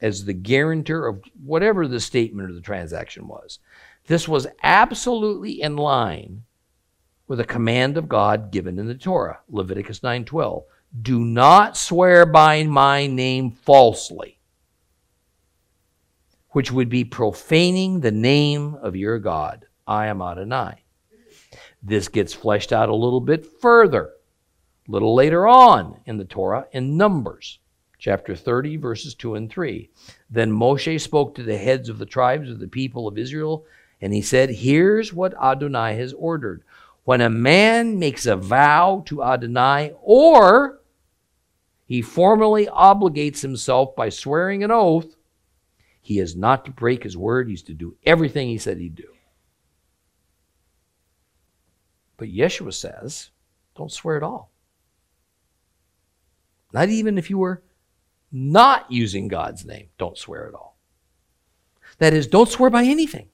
as 0.00 0.24
the 0.24 0.32
guarantor 0.32 1.06
of 1.06 1.22
whatever 1.44 1.88
the 1.88 2.00
statement 2.00 2.50
or 2.50 2.54
the 2.54 2.60
transaction 2.60 3.28
was. 3.28 3.58
This 4.06 4.28
was 4.28 4.46
absolutely 4.62 5.60
in 5.60 5.76
line 5.76 6.44
with 7.28 7.40
a 7.40 7.44
command 7.44 7.96
of 7.96 8.08
God 8.08 8.50
given 8.50 8.78
in 8.78 8.86
the 8.86 8.94
Torah, 8.94 9.40
Leviticus 9.48 10.00
9:12. 10.02 10.64
Do 11.02 11.24
not 11.24 11.76
swear 11.76 12.24
by 12.24 12.62
my 12.64 13.06
name 13.06 13.50
falsely, 13.50 14.38
which 16.50 16.70
would 16.70 16.88
be 16.88 17.04
profaning 17.04 18.00
the 18.00 18.12
name 18.12 18.74
of 18.76 18.96
your 18.96 19.18
God. 19.18 19.66
I 19.86 20.06
am 20.06 20.22
Adonai. 20.22 20.82
This 21.82 22.08
gets 22.08 22.32
fleshed 22.32 22.72
out 22.72 22.88
a 22.88 22.94
little 22.94 23.20
bit 23.20 23.44
further, 23.44 24.12
a 24.88 24.90
little 24.90 25.14
later 25.14 25.46
on 25.46 26.00
in 26.06 26.16
the 26.16 26.24
Torah, 26.24 26.66
in 26.72 26.96
Numbers, 26.96 27.58
chapter 27.98 28.34
30, 28.34 28.76
verses 28.76 29.14
2 29.14 29.34
and 29.34 29.50
3. 29.50 29.90
Then 30.30 30.50
Moshe 30.50 31.00
spoke 31.00 31.34
to 31.34 31.42
the 31.42 31.58
heads 31.58 31.88
of 31.88 31.98
the 31.98 32.06
tribes 32.06 32.50
of 32.50 32.58
the 32.58 32.68
people 32.68 33.06
of 33.06 33.18
Israel, 33.18 33.64
and 34.00 34.12
he 34.12 34.22
said, 34.22 34.50
Here's 34.50 35.12
what 35.12 35.34
Adonai 35.40 35.94
has 35.96 36.12
ordered 36.14 36.62
when 37.06 37.20
a 37.20 37.30
man 37.30 38.00
makes 38.00 38.26
a 38.26 38.34
vow 38.36 39.00
to 39.06 39.22
Adonai 39.22 39.92
or 40.02 40.80
he 41.84 42.02
formally 42.02 42.66
obligates 42.66 43.40
himself 43.40 43.94
by 43.94 44.08
swearing 44.08 44.64
an 44.64 44.72
oath, 44.72 45.14
he 46.02 46.18
is 46.18 46.34
not 46.34 46.64
to 46.64 46.72
break 46.72 47.04
his 47.04 47.16
word. 47.16 47.48
He's 47.48 47.62
to 47.62 47.74
do 47.74 47.96
everything 48.04 48.48
he 48.48 48.58
said 48.58 48.78
he'd 48.78 48.96
do. 48.96 49.06
But 52.16 52.28
Yeshua 52.28 52.74
says, 52.74 53.30
don't 53.76 53.92
swear 53.92 54.16
at 54.16 54.24
all. 54.24 54.50
Not 56.72 56.88
even 56.88 57.18
if 57.18 57.30
you 57.30 57.38
were 57.38 57.62
not 58.32 58.90
using 58.90 59.28
God's 59.28 59.64
name, 59.64 59.90
don't 59.96 60.18
swear 60.18 60.48
at 60.48 60.54
all. 60.54 60.76
That 61.98 62.14
is, 62.14 62.26
don't 62.26 62.48
swear 62.48 62.68
by 62.68 62.82
anything. 62.82 63.28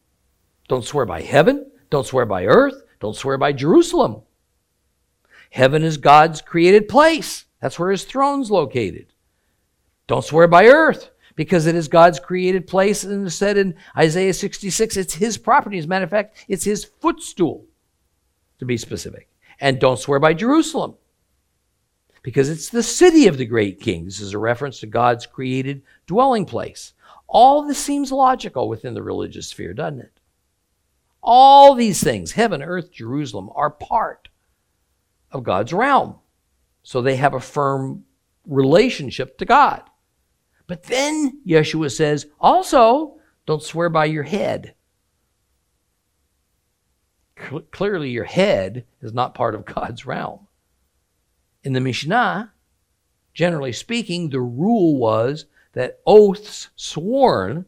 Don't 0.69 0.85
swear 0.85 1.07
by 1.07 1.23
heaven. 1.23 1.71
Don't 1.89 2.07
swear 2.07 2.27
by 2.27 2.45
earth. 2.45 2.83
Don't 3.03 3.17
swear 3.17 3.37
by 3.37 3.53
Jerusalem. 3.53 4.23
Heaven 5.51 5.83
is 5.83 5.97
God's 5.97 6.41
created 6.41 6.89
place. 6.89 7.47
That's 7.61 7.77
where 7.77 7.91
his 7.91 8.05
throne's 8.05 8.49
located. 8.49 9.07
Don't 10.07 10.25
swear 10.25 10.47
by 10.47 10.67
earth 10.67 11.11
because 11.35 11.67
it 11.67 11.75
is 11.75 11.89
God's 11.89 12.21
created 12.21 12.69
place. 12.69 13.03
And 13.03 13.27
it 13.27 13.31
said 13.31 13.57
in 13.59 13.75
Isaiah 13.99 14.33
66, 14.33 14.97
it's 14.97 15.15
his 15.15 15.37
property. 15.37 15.79
As 15.79 15.87
a 15.87 15.89
matter 15.89 16.05
of 16.05 16.11
fact, 16.11 16.45
it's 16.47 16.63
his 16.63 16.85
footstool, 16.85 17.67
to 18.61 18.65
be 18.65 18.77
specific. 18.77 19.29
And 19.61 19.81
don't 19.81 19.99
swear 19.99 20.21
by 20.21 20.33
Jerusalem 20.33 20.95
because 22.23 22.49
it's 22.49 22.69
the 22.69 22.85
city 22.85 23.27
of 23.27 23.37
the 23.37 23.47
great 23.47 23.81
king. 23.81 24.05
This 24.05 24.21
is 24.21 24.33
a 24.33 24.39
reference 24.39 24.79
to 24.79 24.87
God's 24.87 25.27
created 25.27 25.83
dwelling 26.07 26.45
place. 26.45 26.93
All 27.27 27.67
this 27.67 27.79
seems 27.79 28.13
logical 28.13 28.69
within 28.69 28.95
the 28.95 29.03
religious 29.03 29.49
sphere, 29.49 29.75
doesn't 29.75 30.03
it? 30.03 30.12
All 31.23 31.75
these 31.75 32.03
things, 32.03 32.33
heaven, 32.33 32.63
earth, 32.63 32.91
Jerusalem, 32.91 33.51
are 33.55 33.71
part 33.71 34.29
of 35.31 35.45
God's 35.45 35.73
realm. 35.73 36.17
So 36.83 37.01
they 37.01 37.17
have 37.17 37.35
a 37.35 37.41
firm 37.41 38.05
relationship 38.47 39.39
to 39.39 39.45
God. 39.45 39.83
But 40.67 40.85
then 40.85 41.41
Yeshua 41.47 41.91
says, 41.91 42.27
also, 42.41 43.19
don't 43.47 43.63
swear 43.63 43.89
by 43.89 44.07
your 44.07 44.23
head. 44.25 44.75
clearly, 47.71 48.11
your 48.11 48.25
head 48.25 48.85
is 49.01 49.13
not 49.13 49.35
part 49.35 49.55
of 49.55 49.65
God's 49.75 50.07
realm. 50.07 50.49
In 51.65 51.73
the 51.73 51.81
Mishnah, 51.81 52.53
generally 53.33 53.73
speaking, 53.73 54.31
the 54.31 54.41
rule 54.41 54.97
was 54.97 55.47
that 55.73 56.01
oaths 56.07 56.71
sworn 56.75 57.67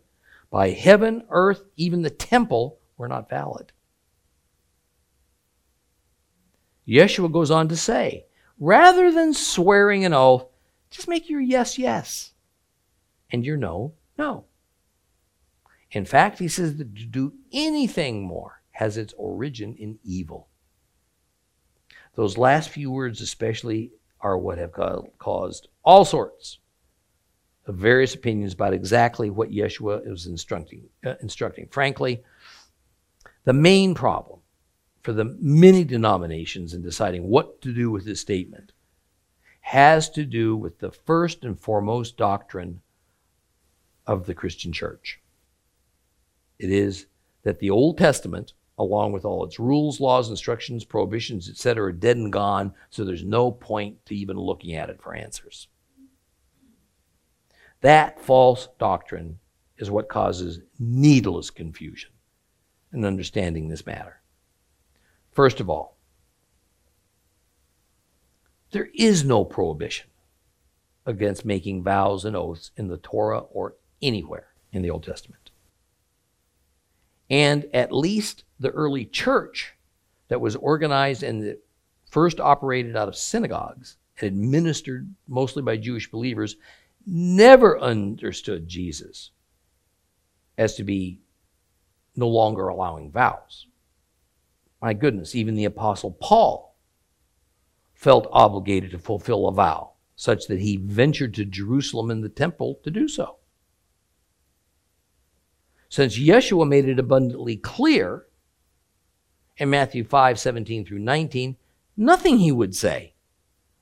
by 0.50 0.70
heaven, 0.70 1.24
earth, 1.30 1.64
even 1.76 2.02
the 2.02 2.10
temple 2.10 2.78
were 2.96 3.08
not 3.08 3.28
valid. 3.28 3.72
Yeshua 6.86 7.32
goes 7.32 7.50
on 7.50 7.68
to 7.68 7.76
say, 7.76 8.26
rather 8.58 9.10
than 9.10 9.32
swearing 9.32 10.04
an 10.04 10.12
oath, 10.12 10.46
just 10.90 11.08
make 11.08 11.28
your 11.28 11.40
yes, 11.40 11.78
yes, 11.78 12.32
and 13.30 13.44
your 13.44 13.56
no, 13.56 13.94
no. 14.18 14.44
In 15.90 16.04
fact, 16.04 16.38
he 16.38 16.48
says 16.48 16.76
that 16.76 16.94
to 16.96 17.04
do 17.04 17.34
anything 17.52 18.22
more 18.22 18.60
has 18.72 18.96
its 18.96 19.14
origin 19.16 19.74
in 19.78 19.98
evil. 20.04 20.48
Those 22.16 22.36
last 22.36 22.68
few 22.68 22.90
words, 22.90 23.20
especially, 23.20 23.92
are 24.20 24.38
what 24.38 24.58
have 24.58 24.72
caused 25.18 25.68
all 25.84 26.04
sorts 26.04 26.58
of 27.66 27.76
various 27.76 28.14
opinions 28.14 28.52
about 28.52 28.74
exactly 28.74 29.30
what 29.30 29.50
Yeshua 29.50 30.08
was 30.08 30.26
instructing. 30.26 30.84
Uh, 31.04 31.14
instructing. 31.22 31.68
Frankly, 31.70 32.22
the 33.44 33.52
main 33.52 33.94
problem 33.94 34.40
for 35.02 35.12
the 35.12 35.36
many 35.38 35.84
denominations 35.84 36.72
in 36.72 36.82
deciding 36.82 37.28
what 37.28 37.60
to 37.60 37.72
do 37.72 37.90
with 37.90 38.04
this 38.04 38.20
statement 38.20 38.72
has 39.60 40.10
to 40.10 40.24
do 40.24 40.56
with 40.56 40.78
the 40.78 40.90
first 40.90 41.44
and 41.44 41.60
foremost 41.60 42.16
doctrine 42.16 42.80
of 44.06 44.26
the 44.26 44.34
Christian 44.34 44.72
church. 44.72 45.20
It 46.58 46.70
is 46.70 47.06
that 47.42 47.58
the 47.58 47.70
Old 47.70 47.98
Testament, 47.98 48.54
along 48.78 49.12
with 49.12 49.24
all 49.24 49.44
its 49.44 49.58
rules, 49.58 50.00
laws, 50.00 50.30
instructions, 50.30 50.84
prohibitions, 50.84 51.48
etc., 51.48 51.88
are 51.88 51.92
dead 51.92 52.16
and 52.16 52.32
gone, 52.32 52.72
so 52.90 53.04
there's 53.04 53.24
no 53.24 53.50
point 53.50 54.04
to 54.06 54.16
even 54.16 54.36
looking 54.36 54.74
at 54.74 54.90
it 54.90 55.02
for 55.02 55.14
answers. 55.14 55.68
That 57.82 58.20
false 58.20 58.68
doctrine 58.78 59.38
is 59.76 59.90
what 59.90 60.08
causes 60.08 60.60
needless 60.78 61.50
confusion 61.50 62.10
in 62.94 63.04
understanding 63.04 63.68
this 63.68 63.84
matter. 63.84 64.20
First 65.32 65.60
of 65.60 65.68
all, 65.68 65.96
there 68.70 68.88
is 68.94 69.24
no 69.24 69.44
prohibition 69.44 70.06
against 71.04 71.44
making 71.44 71.82
vows 71.82 72.24
and 72.24 72.34
oaths 72.34 72.70
in 72.76 72.88
the 72.88 72.96
Torah 72.96 73.40
or 73.40 73.74
anywhere 74.00 74.48
in 74.72 74.82
the 74.82 74.90
Old 74.90 75.04
Testament. 75.04 75.50
And 77.28 77.66
at 77.74 77.92
least 77.92 78.44
the 78.58 78.70
early 78.70 79.04
church 79.04 79.74
that 80.28 80.40
was 80.40 80.56
organized 80.56 81.22
and 81.22 81.42
that 81.42 81.64
first 82.10 82.40
operated 82.40 82.96
out 82.96 83.08
of 83.08 83.16
synagogues 83.16 83.96
and 84.20 84.28
administered 84.28 85.12
mostly 85.26 85.62
by 85.62 85.76
Jewish 85.76 86.10
believers 86.10 86.56
never 87.06 87.78
understood 87.78 88.68
Jesus 88.68 89.30
as 90.56 90.76
to 90.76 90.84
be 90.84 91.20
no 92.16 92.28
longer 92.28 92.68
allowing 92.68 93.10
vows. 93.10 93.66
My 94.80 94.92
goodness, 94.92 95.34
even 95.34 95.54
the 95.54 95.64
Apostle 95.64 96.12
Paul 96.20 96.76
felt 97.94 98.28
obligated 98.30 98.90
to 98.90 98.98
fulfill 98.98 99.48
a 99.48 99.52
vow, 99.52 99.92
such 100.14 100.46
that 100.46 100.60
he 100.60 100.76
ventured 100.76 101.34
to 101.34 101.44
Jerusalem 101.44 102.10
and 102.10 102.22
the 102.22 102.28
temple 102.28 102.80
to 102.84 102.90
do 102.90 103.08
so. 103.08 103.36
Since 105.88 106.18
Yeshua 106.18 106.68
made 106.68 106.88
it 106.88 106.98
abundantly 106.98 107.56
clear 107.56 108.26
in 109.56 109.70
Matthew 109.70 110.04
5 110.04 110.38
17 110.38 110.84
through 110.84 110.98
19, 110.98 111.56
nothing 111.96 112.38
he 112.38 112.52
would 112.52 112.74
say 112.74 113.14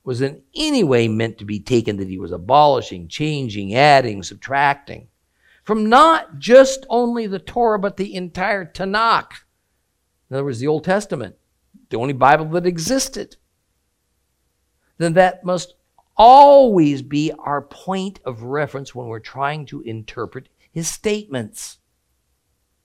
was 0.03 0.21
in 0.21 0.41
any 0.55 0.83
way 0.83 1.07
meant 1.07 1.37
to 1.39 1.45
be 1.45 1.59
taken 1.59 1.97
that 1.97 2.09
he 2.09 2.19
was 2.19 2.31
abolishing, 2.31 3.07
changing, 3.07 3.73
adding, 3.73 4.21
subtracting 4.21 5.07
from 5.63 5.89
not 5.89 6.39
just 6.39 6.85
only 6.89 7.25
the 7.25 7.39
Torah, 7.39 7.79
but 7.79 7.97
the 7.97 8.13
entire 8.15 8.65
Tanakh. 8.65 9.31
In 10.29 10.35
other 10.35 10.43
words, 10.43 10.59
the 10.59 10.67
Old 10.67 10.83
Testament, 10.83 11.35
the 11.89 11.97
only 11.97 12.13
Bible 12.13 12.45
that 12.47 12.65
existed. 12.65 13.37
Then 14.97 15.13
that 15.13 15.43
must 15.43 15.75
always 16.15 17.01
be 17.01 17.31
our 17.39 17.61
point 17.61 18.19
of 18.25 18.43
reference 18.43 18.93
when 18.93 19.07
we're 19.07 19.19
trying 19.19 19.65
to 19.67 19.81
interpret 19.81 20.49
his 20.71 20.87
statements. 20.87 21.79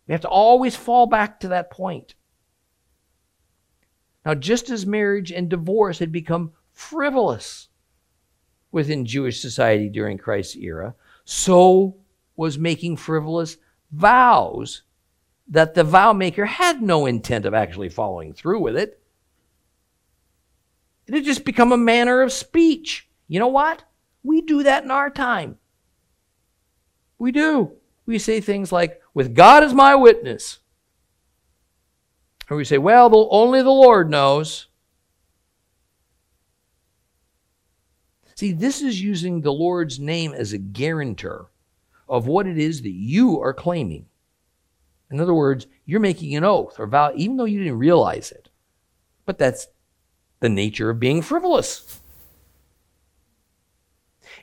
We 0.07 0.13
have 0.13 0.21
to 0.23 0.29
always 0.29 0.77
fall 0.77 1.07
back 1.07 1.41
to 1.41 1.49
that 1.49 1.71
point. 1.71 2.15
Now, 4.25 4.35
just 4.35 4.71
as 4.71 4.87
marriage 4.87 5.33
and 5.33 5.49
divorce 5.49 5.99
had 5.99 6.13
become 6.13 6.53
frivolous 6.73 7.69
within 8.71 9.07
Jewish 9.07 9.41
society 9.41 9.89
during 9.89 10.19
Christ's 10.19 10.57
era, 10.57 10.95
so 11.25 11.97
was 12.39 12.57
making 12.57 12.97
frivolous 12.97 13.57
vows 13.91 14.83
that 15.49 15.75
the 15.75 15.83
vow 15.83 16.13
maker 16.13 16.47
had 16.47 16.81
no 16.81 17.05
intent 17.05 17.45
of 17.45 17.53
actually 17.53 17.89
following 17.89 18.33
through 18.33 18.61
with 18.61 18.77
it. 18.77 19.03
It 21.09 21.15
had 21.15 21.25
just 21.25 21.45
become 21.45 21.73
a 21.73 21.77
manner 21.77 22.23
of 22.23 22.33
speech. 22.33 23.09
You 23.27 23.41
know 23.41 23.49
what? 23.49 23.83
We 24.23 24.41
do 24.41 24.63
that 24.63 24.85
in 24.85 24.91
our 24.93 25.11
time. 25.11 25.59
We 27.19 27.33
do. 27.33 27.73
We 28.07 28.21
say 28.21 28.41
things 28.41 28.71
like, 28.71 29.03
with 29.15 29.35
God 29.35 29.65
as 29.65 29.75
my 29.75 29.97
witness. 29.97 30.61
Or 32.49 32.57
we 32.57 32.65
say, 32.65 32.79
well, 32.79 33.11
the, 33.11 33.27
only 33.31 33.63
the 33.63 33.71
Lord 33.71 34.09
knows. 34.09 34.69
See, 38.37 38.53
this 38.53 38.81
is 38.81 39.03
using 39.03 39.41
the 39.41 39.53
Lord's 39.53 39.99
name 39.99 40.33
as 40.33 40.53
a 40.53 40.59
guarantor 40.59 41.51
of 42.09 42.27
what 42.27 42.47
it 42.47 42.59
is 42.59 42.83
that 42.83 42.91
you 42.91 43.41
are 43.41 43.55
claiming. 43.55 44.07
In 45.11 45.21
other 45.21 45.35
words, 45.35 45.67
you're 45.87 46.01
making 46.01 46.37
an 46.37 46.45
oath 46.45 46.79
or 46.79 46.87
vow, 46.87 47.13
even 47.15 47.37
though 47.37 47.45
you 47.45 47.59
didn't 47.59 47.79
realize 47.79 48.31
it. 48.31 48.49
But 49.25 49.39
that's 49.39 49.69
the 50.41 50.49
nature 50.49 50.91
of 50.91 51.01
being 51.01 51.23
frivolous. 51.23 52.01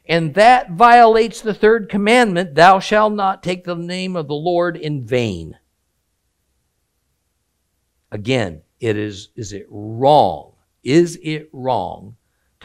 And 0.07 0.33
that 0.35 0.71
violates 0.71 1.41
the 1.41 1.53
third 1.53 1.89
commandment 1.89 2.55
thou 2.55 2.79
shalt 2.79 3.13
not 3.13 3.43
take 3.43 3.63
the 3.63 3.75
name 3.75 4.15
of 4.15 4.27
the 4.27 4.35
Lord 4.35 4.77
in 4.77 5.05
vain. 5.05 5.57
Again, 8.11 8.61
it 8.79 8.97
is, 8.97 9.29
is 9.35 9.51
it 9.53 9.65
wrong? 9.69 10.53
Is 10.83 11.19
it 11.23 11.49
wrong 11.51 12.15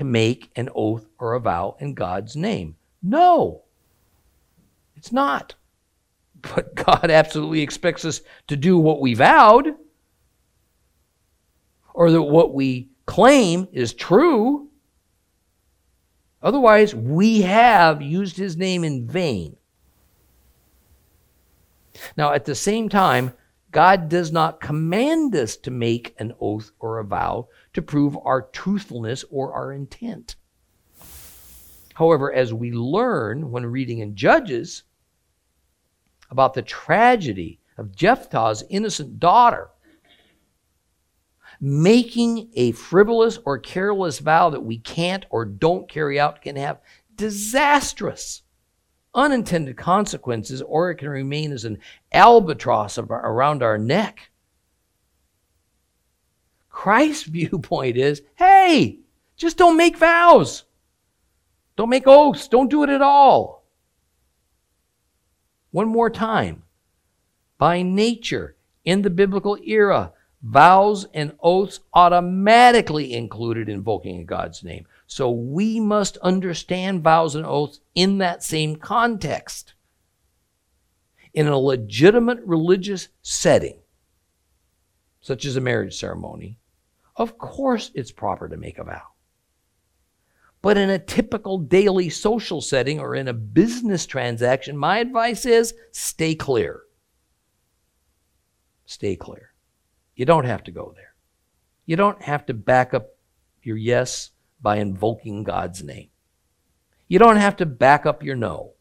to 0.01 0.05
make 0.05 0.51
an 0.57 0.67
oath 0.75 1.07
or 1.19 1.35
a 1.35 1.41
vow 1.41 1.77
in 1.79 1.93
God's 1.93 2.35
name. 2.35 2.75
No, 3.03 3.65
it's 5.01 5.13
not. 5.13 5.55
But 6.43 6.75
God 6.75 7.11
absolutely 7.11 7.63
expects 7.63 8.05
us 8.05 8.21
to 8.49 8.57
do 8.57 8.77
what 8.79 9.01
we 9.01 9.15
vowed 9.15 9.75
or 11.95 12.11
that 12.11 12.23
what 12.23 12.53
we 12.53 12.91
claim 13.07 13.67
is 13.73 13.95
true. 13.95 14.69
Otherwise, 16.43 16.95
we 16.95 17.41
have 17.41 18.03
used 18.03 18.37
his 18.37 18.59
name 18.59 18.85
in 18.85 19.07
vain. 19.07 19.57
Now, 22.15 22.35
at 22.35 22.45
the 22.45 22.55
same 22.55 22.91
time, 22.91 23.33
God 23.71 24.11
does 24.11 24.31
not 24.31 24.61
command 24.61 25.35
us 25.35 25.57
to 25.59 25.71
make 25.71 26.15
an 26.19 26.35
oath 26.41 26.73
or 26.79 26.99
a 26.99 27.05
vow 27.05 27.49
to 27.73 27.81
prove 27.81 28.19
our 28.23 28.43
truthfulness 28.43 29.25
or 29.31 29.55
our 29.55 29.73
intent. 29.73 30.37
However, 31.95 32.31
as 32.33 32.53
we 32.53 32.73
learn 32.73 33.51
when 33.51 33.65
reading 33.65 34.01
in 34.01 34.15
Judges 34.15 34.85
about 36.31 36.55
the 36.55 36.63
tragedy 36.63 37.59
of 37.77 37.95
Jephthah's 37.95 38.65
innocent 38.71 39.19
daughter, 39.19 39.71
making 41.61 42.51
a 42.55 42.73
frivolous 42.73 43.39
or 43.45 43.59
careless 43.59 44.19
vow 44.19 44.51
that 44.51 44.63
we 44.63 44.79
can't 44.79 45.27
or 45.31 45.45
don't 45.45 45.89
carry 45.89 46.19
out 46.19 46.43
can 46.43 46.57
have 46.57 46.81
disastrous 47.17 48.43
unintended 49.15 49.77
consequences, 49.77 50.63
or 50.63 50.91
it 50.91 50.97
can 50.97 51.09
remain 51.09 51.53
as 51.53 51.65
an 51.65 51.79
albatross 52.13 52.99
around 52.99 53.63
our 53.63 53.79
neck. 53.79 54.31
Christ's 56.69 57.25
viewpoint 57.29 57.97
is 57.97 58.23
hey, 58.37 59.01
just 59.37 59.57
don't 59.57 59.77
make 59.77 59.97
vows. 59.97 60.65
Don't 61.77 61.89
make 61.89 62.07
oaths. 62.07 62.47
Don't 62.49 62.71
do 62.71 62.83
it 62.83 62.91
at 62.91 63.01
all. 63.01 63.60
One 65.71 65.89
more 65.89 66.11
time. 66.11 66.63
By 67.59 67.83
nature, 67.83 68.57
in 68.85 69.03
the 69.03 69.11
biblical 69.11 69.59
era, 69.65 70.13
vows 70.43 71.07
and 71.13 71.33
oaths 71.41 71.81
automatically 71.93 73.13
included 73.13 73.69
invoking 73.69 74.25
God's 74.25 74.65
name. 74.65 74.87
So 75.07 75.31
we 75.31 75.79
must 75.79 76.17
understand 76.19 77.03
vows 77.03 77.35
and 77.35 77.45
oaths 77.45 77.81
in 77.95 78.19
that 78.19 78.43
same 78.43 78.77
context. 78.77 79.75
In 81.35 81.47
a 81.47 81.59
legitimate 81.59 82.41
religious 82.45 83.09
setting, 83.23 83.79
such 85.21 85.45
as 85.45 85.57
a 85.57 85.61
marriage 85.61 85.97
ceremony, 85.97 86.57
of 87.17 87.39
course 87.39 87.91
it's 87.95 88.11
proper 88.11 88.49
to 88.49 88.57
make 88.57 88.79
a 88.79 88.85
vow. 88.85 89.10
But 90.63 90.77
in 90.77 90.91
a 90.91 90.99
typical 90.99 91.59
daily 91.59 92.11
social 92.11 92.61
setting 92.61 93.01
or 93.01 93.15
in 93.15 93.29
a 93.29 93.33
business 93.33 94.05
transaction, 94.07 94.77
my 94.77 94.99
advice 94.99 95.47
is 95.47 95.75
stay 95.91 96.35
clear. 96.35 96.83
Stay 98.85 99.17
clear. 99.17 99.55
You 100.15 100.27
don't 100.27 100.45
have 100.45 100.65
to 100.65 100.71
go 100.71 100.93
there. 100.95 101.15
You 101.87 101.97
don't 101.97 102.21
have 102.23 102.45
to 102.47 102.55
back 102.55 102.93
up 102.93 103.17
your 103.63 103.77
yes 103.77 104.31
by 104.61 104.77
invoking 104.77 105.45
God's 105.45 105.83
name. 105.83 106.11
You 107.09 107.19
don't 107.19 107.37
have 107.37 107.57
to 107.57 107.67
back 107.67 108.05
up 108.05 108.23
your 108.23 108.37
no 108.37 108.75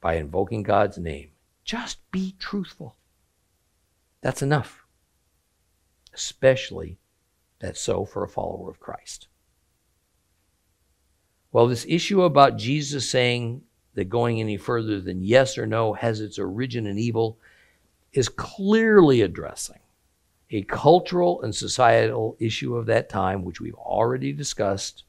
by 0.00 0.16
invoking 0.16 0.64
God's 0.64 0.98
name 0.98 1.30
Just 1.64 1.98
be 2.10 2.34
truthful. 2.38 2.96
That's 4.20 4.42
enough. 4.42 4.84
Especially 6.12 6.98
that's 7.60 7.80
so 7.80 8.04
for 8.04 8.24
a 8.24 8.28
follower 8.28 8.68
of 8.68 8.80
Christ. 8.80 9.28
Well, 11.52 11.68
this 11.68 11.84
issue 11.86 12.22
about 12.22 12.56
Jesus 12.56 13.08
saying 13.08 13.62
that 13.94 14.06
going 14.06 14.40
any 14.40 14.56
further 14.56 15.00
than 15.00 15.22
yes 15.22 15.58
or 15.58 15.66
no 15.66 15.92
has 15.92 16.20
its 16.20 16.38
origin 16.38 16.86
in 16.86 16.98
evil 16.98 17.38
is 18.14 18.30
clearly 18.30 19.20
addressing 19.20 19.78
a 20.50 20.62
cultural 20.62 21.42
and 21.42 21.54
societal 21.54 22.36
issue 22.38 22.76
of 22.76 22.86
that 22.86 23.08
time, 23.08 23.44
which 23.44 23.60
we've 23.60 23.74
already 23.74 24.32
discussed, 24.32 25.04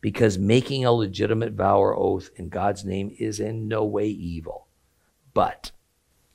because 0.00 0.38
making 0.38 0.84
a 0.84 0.92
legitimate 0.92 1.52
vow 1.52 1.78
or 1.78 1.96
oath 1.96 2.30
in 2.36 2.48
God's 2.48 2.84
name 2.84 3.14
is 3.18 3.40
in 3.40 3.68
no 3.68 3.84
way 3.84 4.06
evil. 4.06 4.66
But 5.34 5.72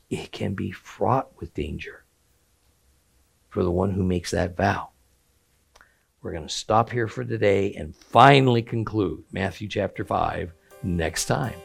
it 0.10 0.32
can 0.32 0.54
be 0.54 0.72
fraught 0.72 1.30
with 1.40 1.54
danger 1.54 2.04
for 3.50 3.64
the 3.64 3.72
one 3.72 3.92
who 3.92 4.04
makes 4.04 4.32
that 4.32 4.56
vow. 4.56 4.91
We're 6.22 6.34
going 6.34 6.48
to 6.48 6.54
stop 6.54 6.92
here 6.92 7.08
for 7.08 7.24
today 7.24 7.74
and 7.74 7.96
finally 7.96 8.62
conclude 8.62 9.24
Matthew 9.32 9.68
chapter 9.68 10.06
5 10.06 10.54
next 10.84 11.26
time. 11.26 11.56